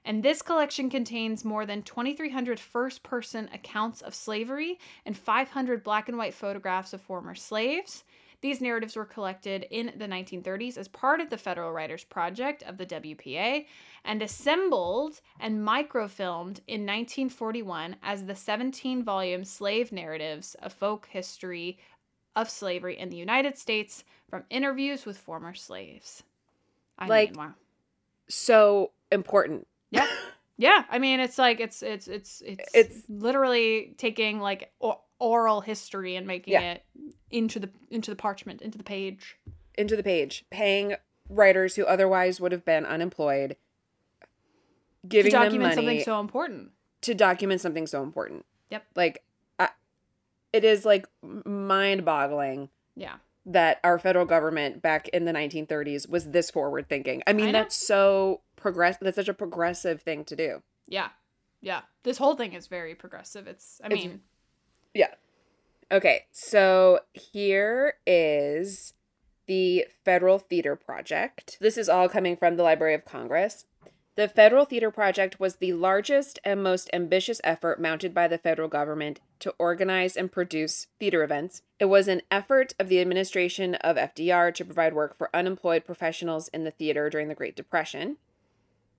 [0.04, 6.10] And this collection contains more than 2,300 first person accounts of slavery and 500 black
[6.10, 8.04] and white photographs of former slaves.
[8.42, 12.78] These narratives were collected in the 1930s as part of the Federal Writers Project of
[12.78, 13.66] the WPA
[14.04, 21.80] and assembled and microfilmed in 1941 as the 17 volume Slave Narratives of Folk History
[22.36, 26.24] of Slavery in the United States from interviews with former slaves.
[26.98, 27.54] I Like- mean, wow.
[28.28, 29.68] so important.
[29.92, 30.08] Yeah.
[30.58, 35.60] Yeah, I mean it's like it's it's it's it's It's- literally taking like o- oral
[35.60, 36.76] history and making Yeah.
[36.76, 36.84] it
[37.30, 39.38] into the into the parchment, into the page.
[39.78, 40.96] Into the page, paying
[41.28, 43.58] writers who otherwise would have been unemployed,
[45.06, 46.72] giving to them document money something so important.
[47.02, 48.46] to document something so important.
[48.72, 48.86] Yep.
[48.96, 49.24] Like,
[50.56, 53.16] it is like mind-boggling Yeah.
[53.46, 57.22] that our federal government back in the 1930s was this forward thinking.
[57.28, 58.98] I mean, I that's so progress.
[59.02, 60.64] That's such a progressive thing to do.
[60.88, 61.10] Yeah.
[61.62, 61.82] Yeah.
[62.04, 63.48] This whole thing is very progressive.
[63.48, 64.18] It's I It's-
[64.94, 65.14] yeah.
[65.92, 68.94] Okay, so here is
[69.46, 71.58] the Federal Theater Project.
[71.62, 73.66] This is all coming from the Library of Congress.
[74.16, 78.70] The Federal Theater Project was the largest and most ambitious effort mounted by the federal
[78.70, 81.64] government to organize and produce theater events.
[81.82, 86.48] It was an effort of the administration of FDR to provide work for unemployed professionals
[86.50, 88.16] in the theater during the Great Depression.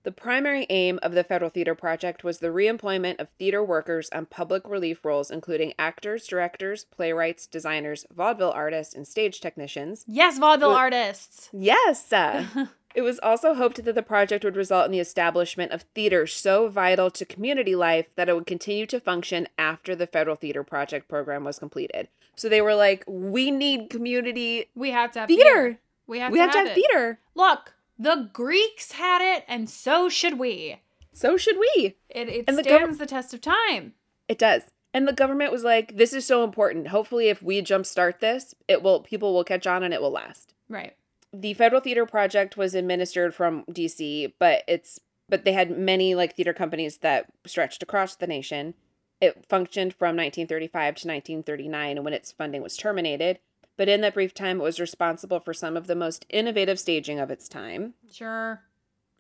[0.03, 4.27] The primary aim of the Federal Theater Project was the reemployment of theater workers on
[4.27, 10.05] public relief rolls, including actors, directors, playwrights, designers, vaudeville artists, and stage technicians.
[10.07, 11.49] yes, vaudeville artists.
[11.53, 12.13] Yes!
[12.13, 12.45] Uh,
[12.97, 16.67] it was also hoped that the project would result in the establishment of theater so
[16.69, 21.07] vital to community life that it would continue to function after the Federal Theater Project
[21.07, 22.09] program was completed.
[22.37, 25.79] So they were like, we need community We have to have theater.
[26.07, 26.75] We have we to have to have it.
[26.75, 27.21] theater.
[27.35, 30.81] Look, the Greeks had it and so should we.
[31.13, 31.97] So should we.
[32.09, 33.93] It it And the stands gov- the test of time.
[34.27, 34.63] It does.
[34.95, 36.89] And the government was like, this is so important.
[36.89, 40.55] Hopefully, if we jumpstart this, it will people will catch on and it will last.
[40.71, 40.95] Right.
[41.33, 46.37] The Federal Theater Project was administered from DC, but it's but they had many like
[46.37, 48.75] theater companies that stretched across the nation.
[49.21, 53.41] It functioned from 1935 to 1939 when its funding was terminated.
[53.77, 57.19] But in that brief time, it was responsible for some of the most innovative staging
[57.19, 57.95] of its time.
[58.11, 58.63] Sure.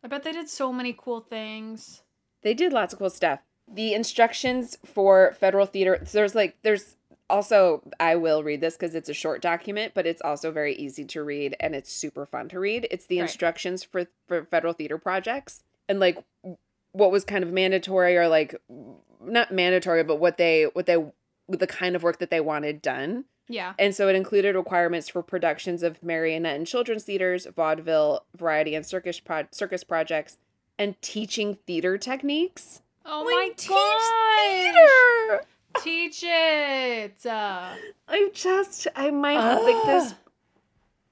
[0.02, 2.02] I bet they did so many cool things.
[2.42, 3.40] They did lots of cool stuff.
[3.68, 6.96] The instructions for federal theater, so there's like, there's
[7.28, 11.04] also, I will read this because it's a short document, but it's also very easy
[11.06, 12.86] to read and it's super fun to read.
[12.90, 13.22] It's the Right.
[13.22, 16.18] instructions for, for federal theater projects and like
[16.92, 18.54] what was kind of mandatory or like
[19.20, 20.96] not mandatory, but what they, what they,
[21.48, 23.24] the kind of work that they wanted done.
[23.48, 23.74] Yeah.
[23.78, 28.84] And so it included requirements for productions of marionette and children's theaters, vaudeville, variety, and
[28.84, 30.38] circus pro- circus projects,
[30.78, 32.82] and teaching theater techniques.
[33.04, 35.32] Oh Like, my teach god.
[35.38, 35.46] theater!
[35.82, 37.24] Teach it.
[37.26, 37.74] Uh,
[38.08, 40.14] I just, I might like this.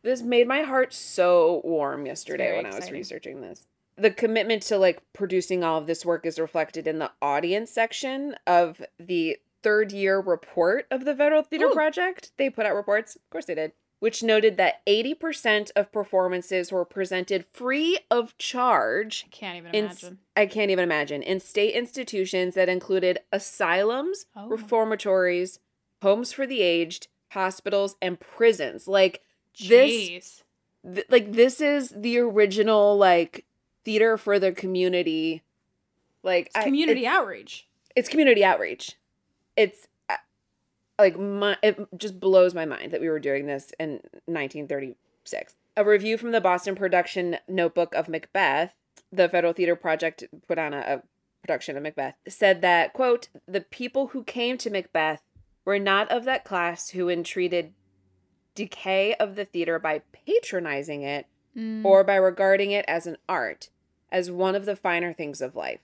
[0.02, 3.66] This made my heart so warm yesterday when I was researching this.
[3.96, 8.34] the commitment to like producing all of this work is reflected in the audience section
[8.46, 11.72] of the third year report of the Federal Theater Ooh.
[11.74, 12.32] Project.
[12.36, 13.72] They put out reports, of course they did,
[14.04, 19.24] which noted that 80% of performances were presented free of charge.
[19.26, 20.18] I can't even In, imagine.
[20.36, 21.22] I can't even imagine.
[21.22, 24.46] In state institutions that included asylums, Oh.
[24.46, 25.58] reformatories,
[26.02, 28.86] homes for the aged, hospitals, and prisons.
[28.86, 29.22] Like
[29.58, 30.42] this
[30.84, 33.46] th- like this is the original like
[33.86, 35.42] theater for the community
[36.22, 37.66] like It's I- community it's, outreach.
[37.96, 38.96] it's community outreach
[39.56, 39.86] it's
[40.98, 45.84] like my it just blows my mind that we were doing this in 1936 a
[45.84, 48.74] review from the boston production notebook of macbeth
[49.12, 51.02] the federal theater project put on a, a
[51.42, 55.22] production of macbeth said that quote the people who came to macbeth
[55.64, 57.72] were not of that class who entreated
[58.54, 61.26] decay of the theater by patronizing it
[61.56, 61.84] Mm.
[61.84, 63.68] or by regarding it as an art,
[64.10, 65.78] as one of the finer things of life.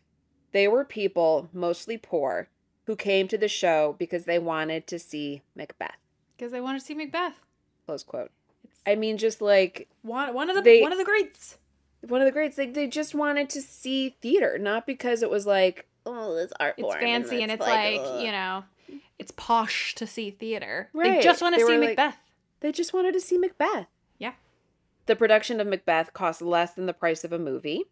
[0.51, 2.49] They were people, mostly poor,
[2.91, 5.95] who came to the show because they wanted to see Macbeth.
[6.37, 7.35] Because they wanted to see Macbeth.
[7.87, 8.33] Close quote.
[8.65, 11.57] It's I mean, just like one, one of the They- one of the greats.
[12.09, 15.47] one of the greats, like they just wanted to see theater, not because it was
[15.47, 18.25] like, oh, it's art It's fancy and it's like, ugh.
[18.25, 18.65] you know,
[19.21, 20.89] it's posh to see theater.
[20.93, 21.19] Right.
[21.19, 22.17] They just want to They see were like- Macbeth.
[22.59, 23.87] They just wanted to see Macbeth.
[24.19, 24.33] Yeah.
[25.07, 27.85] The production of Macbeth cost less than the price of a movie.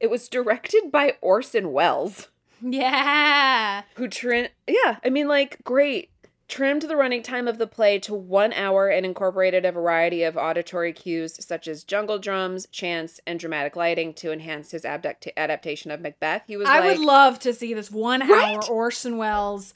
[0.00, 2.28] It was directed by Orson Welles.
[2.60, 3.82] Yeah.
[3.96, 6.10] who trim yeah i mean like great
[6.46, 10.36] trimmed the running time of the play to one hour and incorporated a variety of
[10.36, 15.90] auditory cues such as jungle drums chants and dramatic lighting to enhance his abdact- adaptation
[15.90, 18.54] of macbeth he was I like would love to see this one Right?
[18.56, 19.74] hour Orson Welles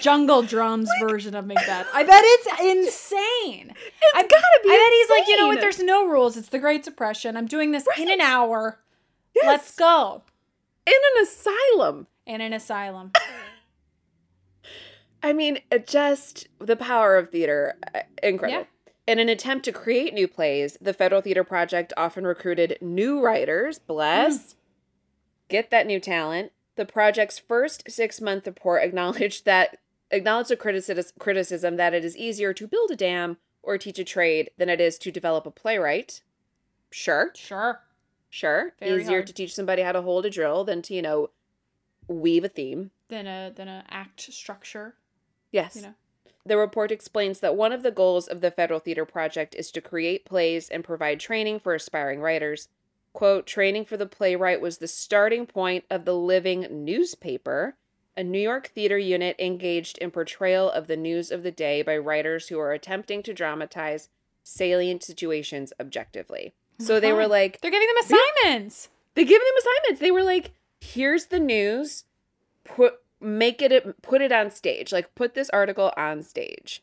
[0.00, 1.86] jungle drums version of Macbeth.
[1.92, 2.46] I bet it's
[2.88, 3.68] insane.
[3.76, 5.60] it's I- gotta be I bet he's like, you know what?
[5.60, 6.38] There's no rules.
[6.38, 7.36] It's the Great Depression.
[7.36, 8.80] I'm doing this in an hour.
[9.34, 10.22] Yes, Let's go.
[10.86, 13.12] In an asylum In an asylum.
[15.22, 18.66] i mean it just the power of theater uh, incredible
[19.06, 23.80] In an attempt to create new plays, the Federal Theater Project often recruited new writers.
[23.80, 24.54] Bless.
[25.48, 26.52] Get that new talent.
[26.76, 29.78] The project's first six month report acknowledged that
[30.12, 34.04] acknowledged the criticis- criticism that it is easier to build a dam or teach a
[34.04, 36.22] trade than it is to develop a playwright.
[36.92, 37.80] Sure, Sure.
[38.32, 38.72] Sure.
[38.80, 39.28] Very easier hard.
[39.28, 41.30] to teach somebody how to hold a drill than to, you know,
[42.08, 42.90] weave a theme.
[43.08, 44.96] than a than a act structure.
[45.52, 45.76] Yes.
[45.76, 45.94] You know.
[46.44, 49.80] The report explains that one of the goals of the Federal Theater Project is to
[49.80, 52.68] create plays and provide training for aspiring writers.
[53.12, 57.76] Quote, training for the playwright was the starting point of the Living newspaper,
[58.16, 61.96] a New York theater unit engaged in portrayal of the news of the day by
[61.96, 64.08] writers who are attempting to dramatize
[64.42, 66.54] salient situations objectively.
[66.78, 68.88] So they were like, They're giving them assignments.
[69.14, 70.00] they give them assignments.
[70.00, 72.04] They were like, here's the news,
[72.64, 74.92] put make it put it on stage.
[74.92, 76.82] Like put this article on stage.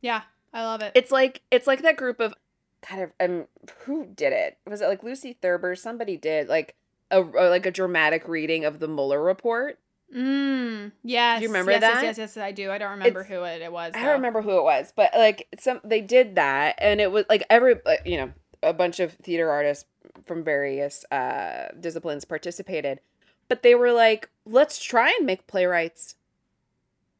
[0.00, 0.22] Yeah,
[0.52, 0.92] I love it.
[0.94, 2.34] It's like it's like that group of
[2.82, 3.46] kind of um
[3.84, 4.58] who did it?
[4.66, 5.74] Was it like Lucy Thurber?
[5.74, 6.76] Somebody did like
[7.10, 9.78] a, like a dramatic reading of the Mueller report.
[10.14, 10.92] Mm.
[11.04, 11.42] Yes.
[11.42, 12.02] remember yes, that?
[12.02, 12.70] Yes, yes, yes, I do.
[12.70, 13.92] I don't remember It's- who it, it was.
[13.94, 17.24] I don't remember who it was, but like some they did that, and it was
[17.28, 18.32] like every like, you know
[18.62, 19.84] a bunch of theater artists
[20.26, 23.00] from various uh disciplines participated,
[23.48, 26.16] but they were like, let's try and make playwrights.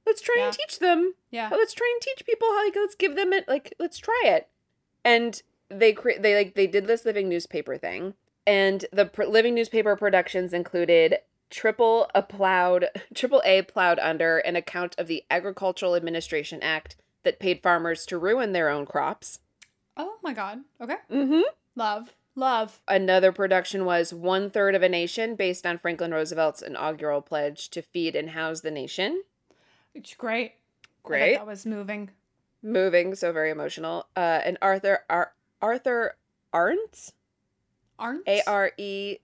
[0.06, 1.50] Let's try and teach them Yeah.
[1.52, 4.48] let's try and teach people how like let's give them it like let's try it
[5.04, 8.14] and they cre- they like they did this living newspaper thing
[8.46, 11.18] and the pr- living newspaper productions included
[11.48, 17.38] triple a plowed triple a plowed under an account of the agricultural administration act that
[17.38, 19.38] paid farmers to ruin their own crops
[19.96, 20.60] Oh my god.
[20.80, 20.96] Okay.
[21.10, 21.42] mm-hmm
[21.76, 22.10] Love.
[22.36, 22.80] Love.
[22.88, 27.82] another production was one third of a nation based on franklin roosevelt's inaugural pledge to
[27.82, 29.22] feed and house the nation
[29.94, 30.52] It's great.
[30.52, 32.10] I great That was moving.
[32.62, 36.16] moving so very emotional uh and arthur Ar- arthur
[36.52, 37.12] arndt
[37.98, 39.18] Aren't A R E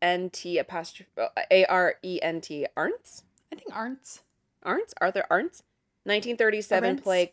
[0.00, 1.10] N T apostrophe
[1.50, 3.22] A R E N T Arntz
[3.52, 4.20] I think aren't.
[4.64, 5.62] Arntz Arthur Arntz
[6.04, 7.02] 1937 Arntz?
[7.02, 7.32] play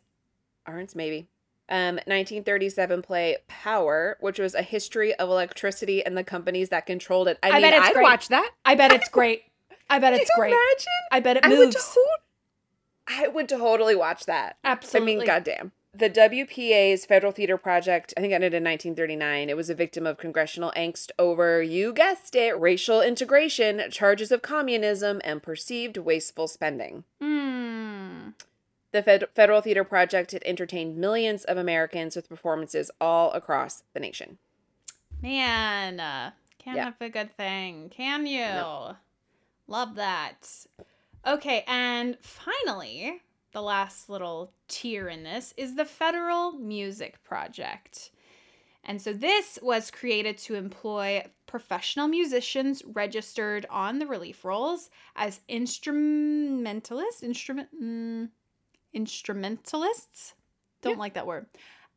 [0.67, 1.27] Arntz maybe
[1.69, 7.27] um 1937 play Power which was a history of electricity and the companies that controlled
[7.27, 8.03] it I, I mean bet it's I'd great.
[8.03, 9.43] watch that I bet it's great.
[9.89, 10.49] I bet it's great.
[10.53, 11.93] imagine I bet it I would moves.
[11.93, 12.05] to-
[13.07, 15.13] I would totally watch that Absolutely.
[15.13, 15.71] I mean, goddamn.
[15.95, 19.47] The WPA's Federal Theater Project, I think it ended in 1939.
[19.49, 24.41] It was a victim of congressional angst over, you guessed it, racial integration, charges of
[24.41, 27.03] communism, and perceived wasteful spending.
[27.21, 28.29] Hmm.
[28.93, 33.99] The Fed- Federal Theater Project had entertained millions of Americans with performances all across the
[33.99, 34.37] nation.
[35.21, 36.85] Man, uh, Can't Yeah.
[36.85, 38.39] have a good thing, can you?
[38.45, 38.95] No.
[39.67, 40.47] Love that.
[41.27, 43.21] Okay, and finally,
[43.51, 48.11] the last little tier in this is the Federal Music Project.
[48.85, 55.41] And so this was created to employ professional musicians registered on the relief rolls as
[55.49, 58.29] instrumentalists, instrument mm,
[58.93, 60.33] instrumentalists.
[60.81, 61.45] Don't like that word.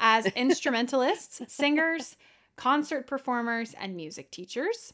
[0.00, 2.16] As instrumentalists, singers,
[2.56, 4.92] concert performers, and music teachers.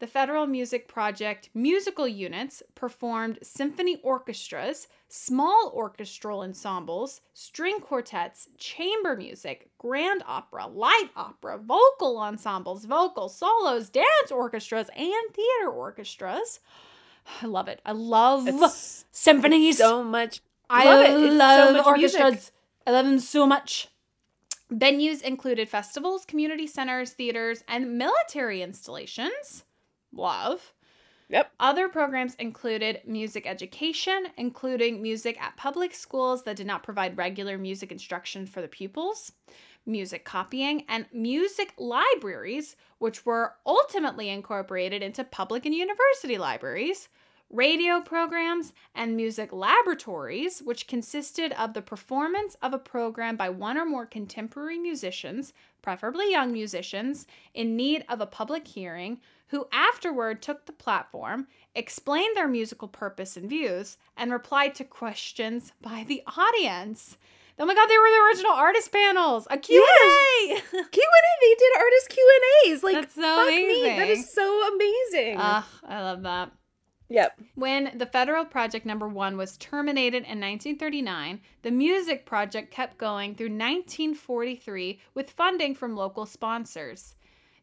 [0.00, 9.16] The Federal Music Project musical units performed symphony orchestras, small orchestral ensembles, string quartets, chamber
[9.16, 16.58] music, grand opera, light opera, vocal ensembles, vocal solos, dance orchestras, and theater orchestras.
[17.42, 17.80] I love it.
[17.86, 19.78] I love It's symphonies.
[19.78, 20.40] so much.
[20.70, 21.24] I love it.
[21.24, 22.32] It's so much orchestras.
[22.32, 22.52] music.
[22.86, 23.88] I love them so much.
[24.72, 29.64] Venues included festivals, community centers, theaters, and military installations.
[30.12, 30.72] Love.
[31.28, 31.50] Yep.
[31.58, 37.56] Other programs included music education, including music at public schools that did not provide regular
[37.56, 39.32] music instruction for the pupils,
[39.86, 47.08] music copying, and music libraries, which were ultimately incorporated into public and university libraries,
[47.50, 53.78] radio programs, and music laboratories, which consisted of the performance of a program by one
[53.78, 60.42] or more contemporary musicians, preferably young musicians, in need of a public hearing, who afterward
[60.42, 66.22] took the platform, explained their musical purpose and views, and replied to questions by the
[66.36, 67.16] audience.
[67.56, 69.46] Oh my god, they were the original artist panels!
[69.48, 70.48] A Q&A!
[70.48, 71.32] Q and A.
[71.40, 72.82] They did artist Q and A's.
[72.82, 73.82] Like That's so fuck me.
[73.84, 75.36] That is so amazing.
[75.38, 76.50] Ah, I love that.
[77.08, 77.38] Yep.
[77.54, 83.34] When the Federal Project Number One was terminated in 1939, the Music Project kept going
[83.34, 87.14] through 1943 with funding from local sponsors.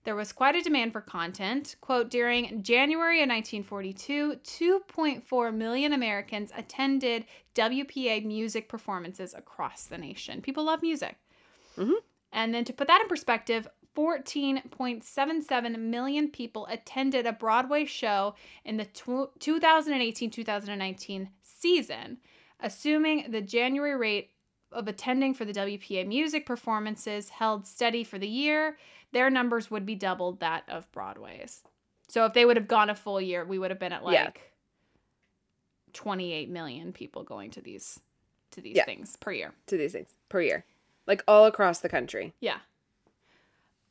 [0.03, 1.75] There was quite a demand for content.
[1.79, 10.41] Quote, during January of 1942, 2.4 million Americans attended WPA music performances across the nation.
[10.41, 11.17] People love music.
[11.77, 11.93] Mhm.
[12.31, 18.35] And then to put that in perspective, 14.77 million people attended a Broadway show
[18.65, 22.17] in the 2018 2019 season.
[22.59, 24.29] Assuming the January rate
[24.71, 28.77] of attending for the WPA music performances held steady for the year,
[29.11, 31.61] their numbers would be doubled that of Broadway's.
[32.07, 34.13] So if they would have gone a full year, we would have been at like
[34.13, 34.31] Yeah.
[35.93, 37.99] 28 million people going to these
[38.51, 38.85] to these Yeah.
[38.85, 39.53] things per year.
[39.67, 40.65] To these things per year,
[41.07, 42.33] like all across the country.
[42.41, 42.59] Yeah.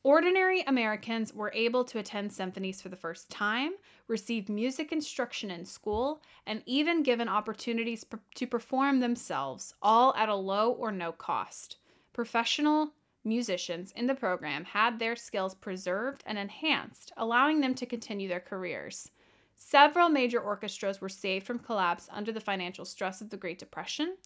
[0.03, 3.73] Ordinary Americans were able to attend symphonies for the first time,
[4.09, 10.31] receive music instruction in school, and even given opportunities per- to perform themselves, all at
[10.31, 11.77] a low or no cost.
[12.15, 12.95] Professional
[13.25, 18.41] musicians in the program had their skills preserved and enhanced, allowing them to continue their
[18.41, 19.11] careers.
[19.57, 24.17] Several major orchestras were saved from collapse under the financial stress of the Great Depression.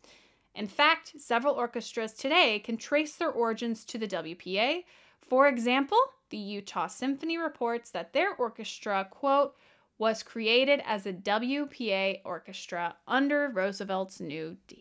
[0.55, 4.85] In fact, several orchestras today can trace their origins to the WPA.
[5.29, 5.99] For example,
[6.31, 9.55] the Utah Symphony reports that their orchestra, quote,
[9.99, 14.79] was created as a WPA orchestra under Roosevelt's New Deal.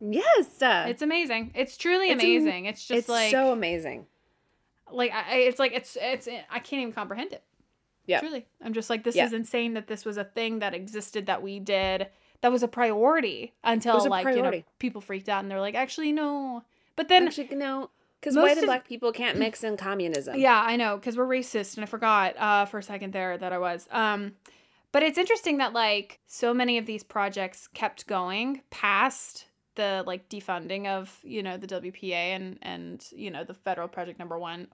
[0.00, 0.60] Yes.
[0.62, 1.52] Uh, It's amazing.
[1.54, 2.64] It's truly It's am- amazing.
[2.66, 4.06] it's just it's like so amazing.
[4.90, 7.42] like I, it's like it's it's I can't even comprehend it.
[8.06, 8.20] Yeah.
[8.20, 8.46] Truly.
[8.62, 9.26] I'm just like this Yeah.
[9.26, 12.08] is insane that this was a thing that existed that we did
[12.40, 15.60] that was a priority until was a like you know people freaked out and they're
[15.60, 16.64] like actually no.
[16.96, 17.90] But then Actually, no,
[18.20, 20.36] because white and black people can't mix in communism.
[20.38, 23.52] Yeah, I know, because we're racist, and I forgot uh, for a second there that
[23.52, 23.88] I was.
[23.90, 24.32] Um,
[24.92, 29.46] but it's interesting that like so many of these projects kept going past
[29.76, 34.18] the like defunding of you know the WPA and and you know the federal project
[34.18, 34.66] number one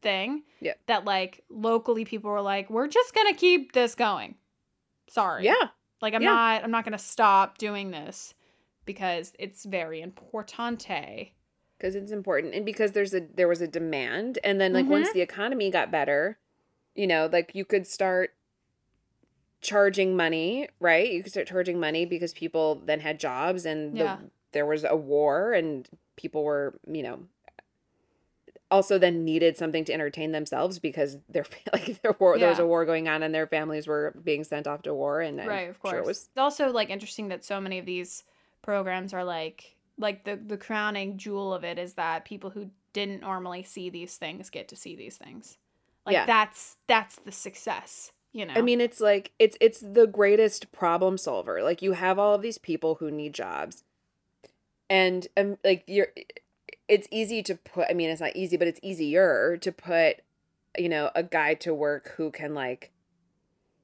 [0.00, 0.42] thing.
[0.60, 0.74] Yeah.
[0.86, 4.36] That like locally people were like, we're just gonna keep this going.
[5.08, 5.44] Sorry.
[5.44, 5.68] Yeah.
[6.00, 6.30] Like I'm Yeah.
[6.30, 8.34] not I'm not gonna stop doing this
[8.84, 11.30] because it's very importante.
[11.82, 15.08] Because it's important and because there's a there was a demand and then like once
[15.08, 15.14] Mhm.
[15.14, 16.38] the economy got better
[16.94, 18.34] you know like you could start
[19.60, 24.04] charging money right you could start charging money because people then had jobs and the,
[24.04, 24.18] Yeah.
[24.52, 27.26] there was a war and people were you know
[28.70, 32.66] also then needed something to entertain themselves because their like their war there was a
[32.66, 35.68] war going on and their families were being sent off to war and I'm right
[35.68, 38.22] of course sure it was it's also like interesting that so many of these
[38.62, 43.20] programs are like like the the crowning jewel of it is that people who didn't
[43.20, 45.58] normally see these things get to see these things
[46.06, 46.26] like Yeah.
[46.26, 51.18] that's that's the success you know I mean, it's like it's it's the greatest problem
[51.18, 51.62] solver.
[51.62, 53.84] Like you have all of these people who need jobs,
[54.88, 56.08] and um, like you're,
[56.88, 57.88] it's easy to put.
[57.90, 60.22] I mean, it's not easy, but it's easier to put
[60.78, 62.90] you know, a guy to work who can like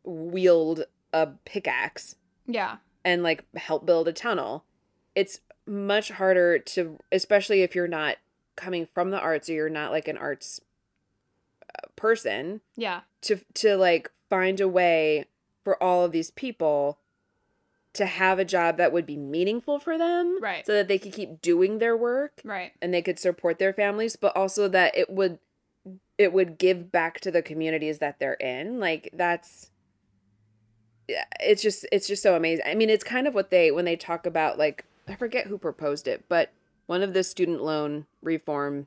[0.05, 2.77] wield a pickaxe Yeah.
[3.05, 4.65] and like help build a tunnel.
[5.15, 8.17] It's much harder to especially if you're not
[8.57, 10.61] coming from the arts or you're not like an arts
[11.63, 13.01] uh, person Yeah.
[13.23, 15.27] to to like find a way
[15.65, 16.99] for all of these people
[17.95, 20.65] to have a job that would be meaningful for them Right.
[20.67, 22.73] so that they could keep doing their work Right.
[22.83, 25.39] and they could support their families but also that it would
[26.19, 29.71] it would give back to the communities that they're in like that's
[31.09, 33.85] yeah, it's just it's just so amazing i mean it's kind of what they when
[33.87, 36.53] they talk about like i forget who proposed it but
[36.87, 38.87] one of the student loan reform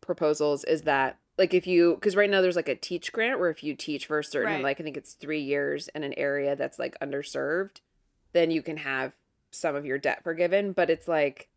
[0.00, 3.50] proposals is that like if you because right now there's like a teach grant where
[3.50, 4.62] if you teach for a certain Right.
[4.62, 7.80] like i think it's three years in an area that's like underserved
[8.32, 9.12] then you can have
[9.50, 11.48] some of your debt forgiven but it's like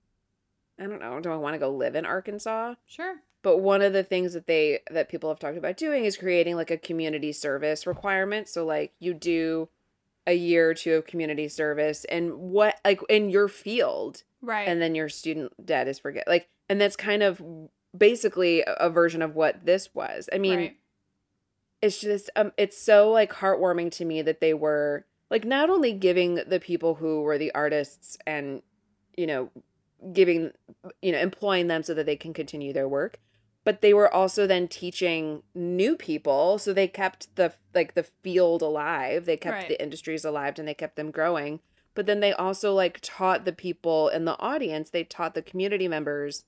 [0.80, 3.16] i don't know do i want to go live in arkansas Sure.
[3.42, 6.56] but one of the things that they that people have talked about doing is creating
[6.56, 9.70] like a community service requirement so like you do
[10.28, 14.68] a year or two of community service and what like in your field Right.
[14.68, 17.42] and then your student debt is forget like and that's kind of
[17.98, 20.78] basically a, a version of what this was i mean right.
[21.82, 25.94] it's just um it's so like heartwarming to me that they were like not only
[25.94, 28.62] giving the people who were the artists and
[29.18, 29.50] you know
[30.14, 30.52] giving
[31.02, 33.20] you know employing them so that they can continue their work
[33.66, 38.62] but they were also then teaching new people so they kept the like the field
[38.62, 39.68] alive they kept Right.
[39.68, 41.60] the industries alive and they kept them growing
[41.94, 45.88] but then they also like taught the people in the audience they taught the community
[45.90, 46.46] members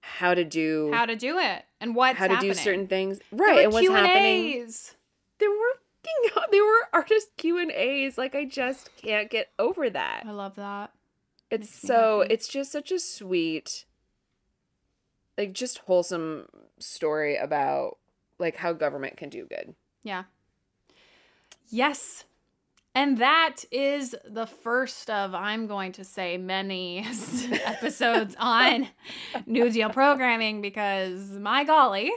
[0.00, 2.52] how to do How to do it and what how to happening.
[2.52, 4.94] do certain things right and what's happening Q&As.
[5.38, 5.78] there were
[6.50, 8.18] there were artist Q and A's.
[8.18, 10.24] Like I just can't get over that.
[10.26, 10.90] I love that.
[11.50, 13.86] It's makes so it's just such a sweet,
[15.36, 16.46] like just wholesome
[16.78, 17.98] story about
[18.38, 19.74] like how government can do good.
[20.02, 20.24] Yeah.
[21.68, 22.24] Yes.
[22.96, 27.04] And that is the first of, I'm going to say, many
[27.64, 28.86] episodes on
[29.46, 32.12] New Deal programming because, my golly,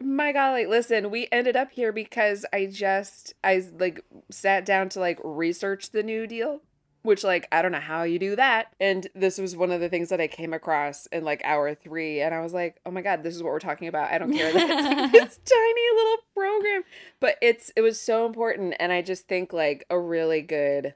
[0.00, 5.00] My golly, listen, we ended up here because I just I like sat down to
[5.00, 6.62] like research the New Deal,
[7.08, 8.74] which like I don't know how you do that.
[8.78, 12.20] And this was one of the things that I came across in like hour 3
[12.20, 14.12] and I was like, "Oh my god, this is what we're talking about.
[14.12, 16.82] I don't care that it's like this tiny little program."
[17.18, 20.94] But it's it was so important and I just think like a really good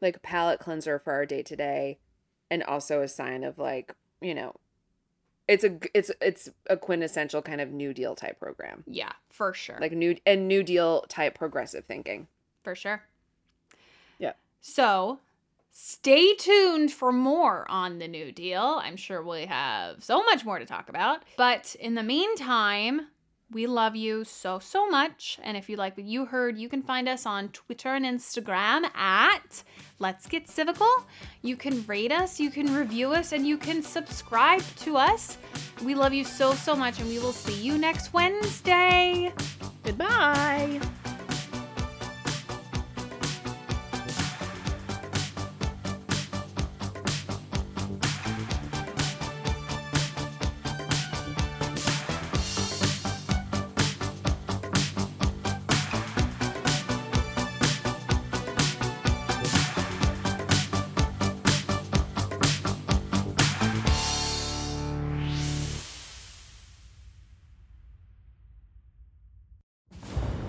[0.00, 1.98] like palate cleanser for our day to day
[2.50, 4.54] and also a sign of like, you know,
[5.48, 9.78] it's a it's it's a quintessential kind of new deal type program yeah, for sure.
[9.80, 12.28] like new and new deal type progressive thinking
[12.62, 13.02] for sure.
[14.20, 14.34] Yeah.
[14.60, 15.18] So
[15.80, 18.80] stay tuned for more on the New Deal.
[18.82, 21.22] I'm sure we have so much more to talk about.
[21.36, 23.02] But in the meantime,
[23.52, 25.38] we love you so, so much.
[25.40, 28.92] And if you like what you heard, you can find us on Twitter and Instagram
[28.96, 29.62] at
[30.00, 30.90] Let's Get Civical.
[31.42, 35.38] You can rate us, you can review us, and you can subscribe to us.
[35.84, 39.32] We love you so, so much, and we will see you next Wednesday.
[39.84, 40.80] goodbye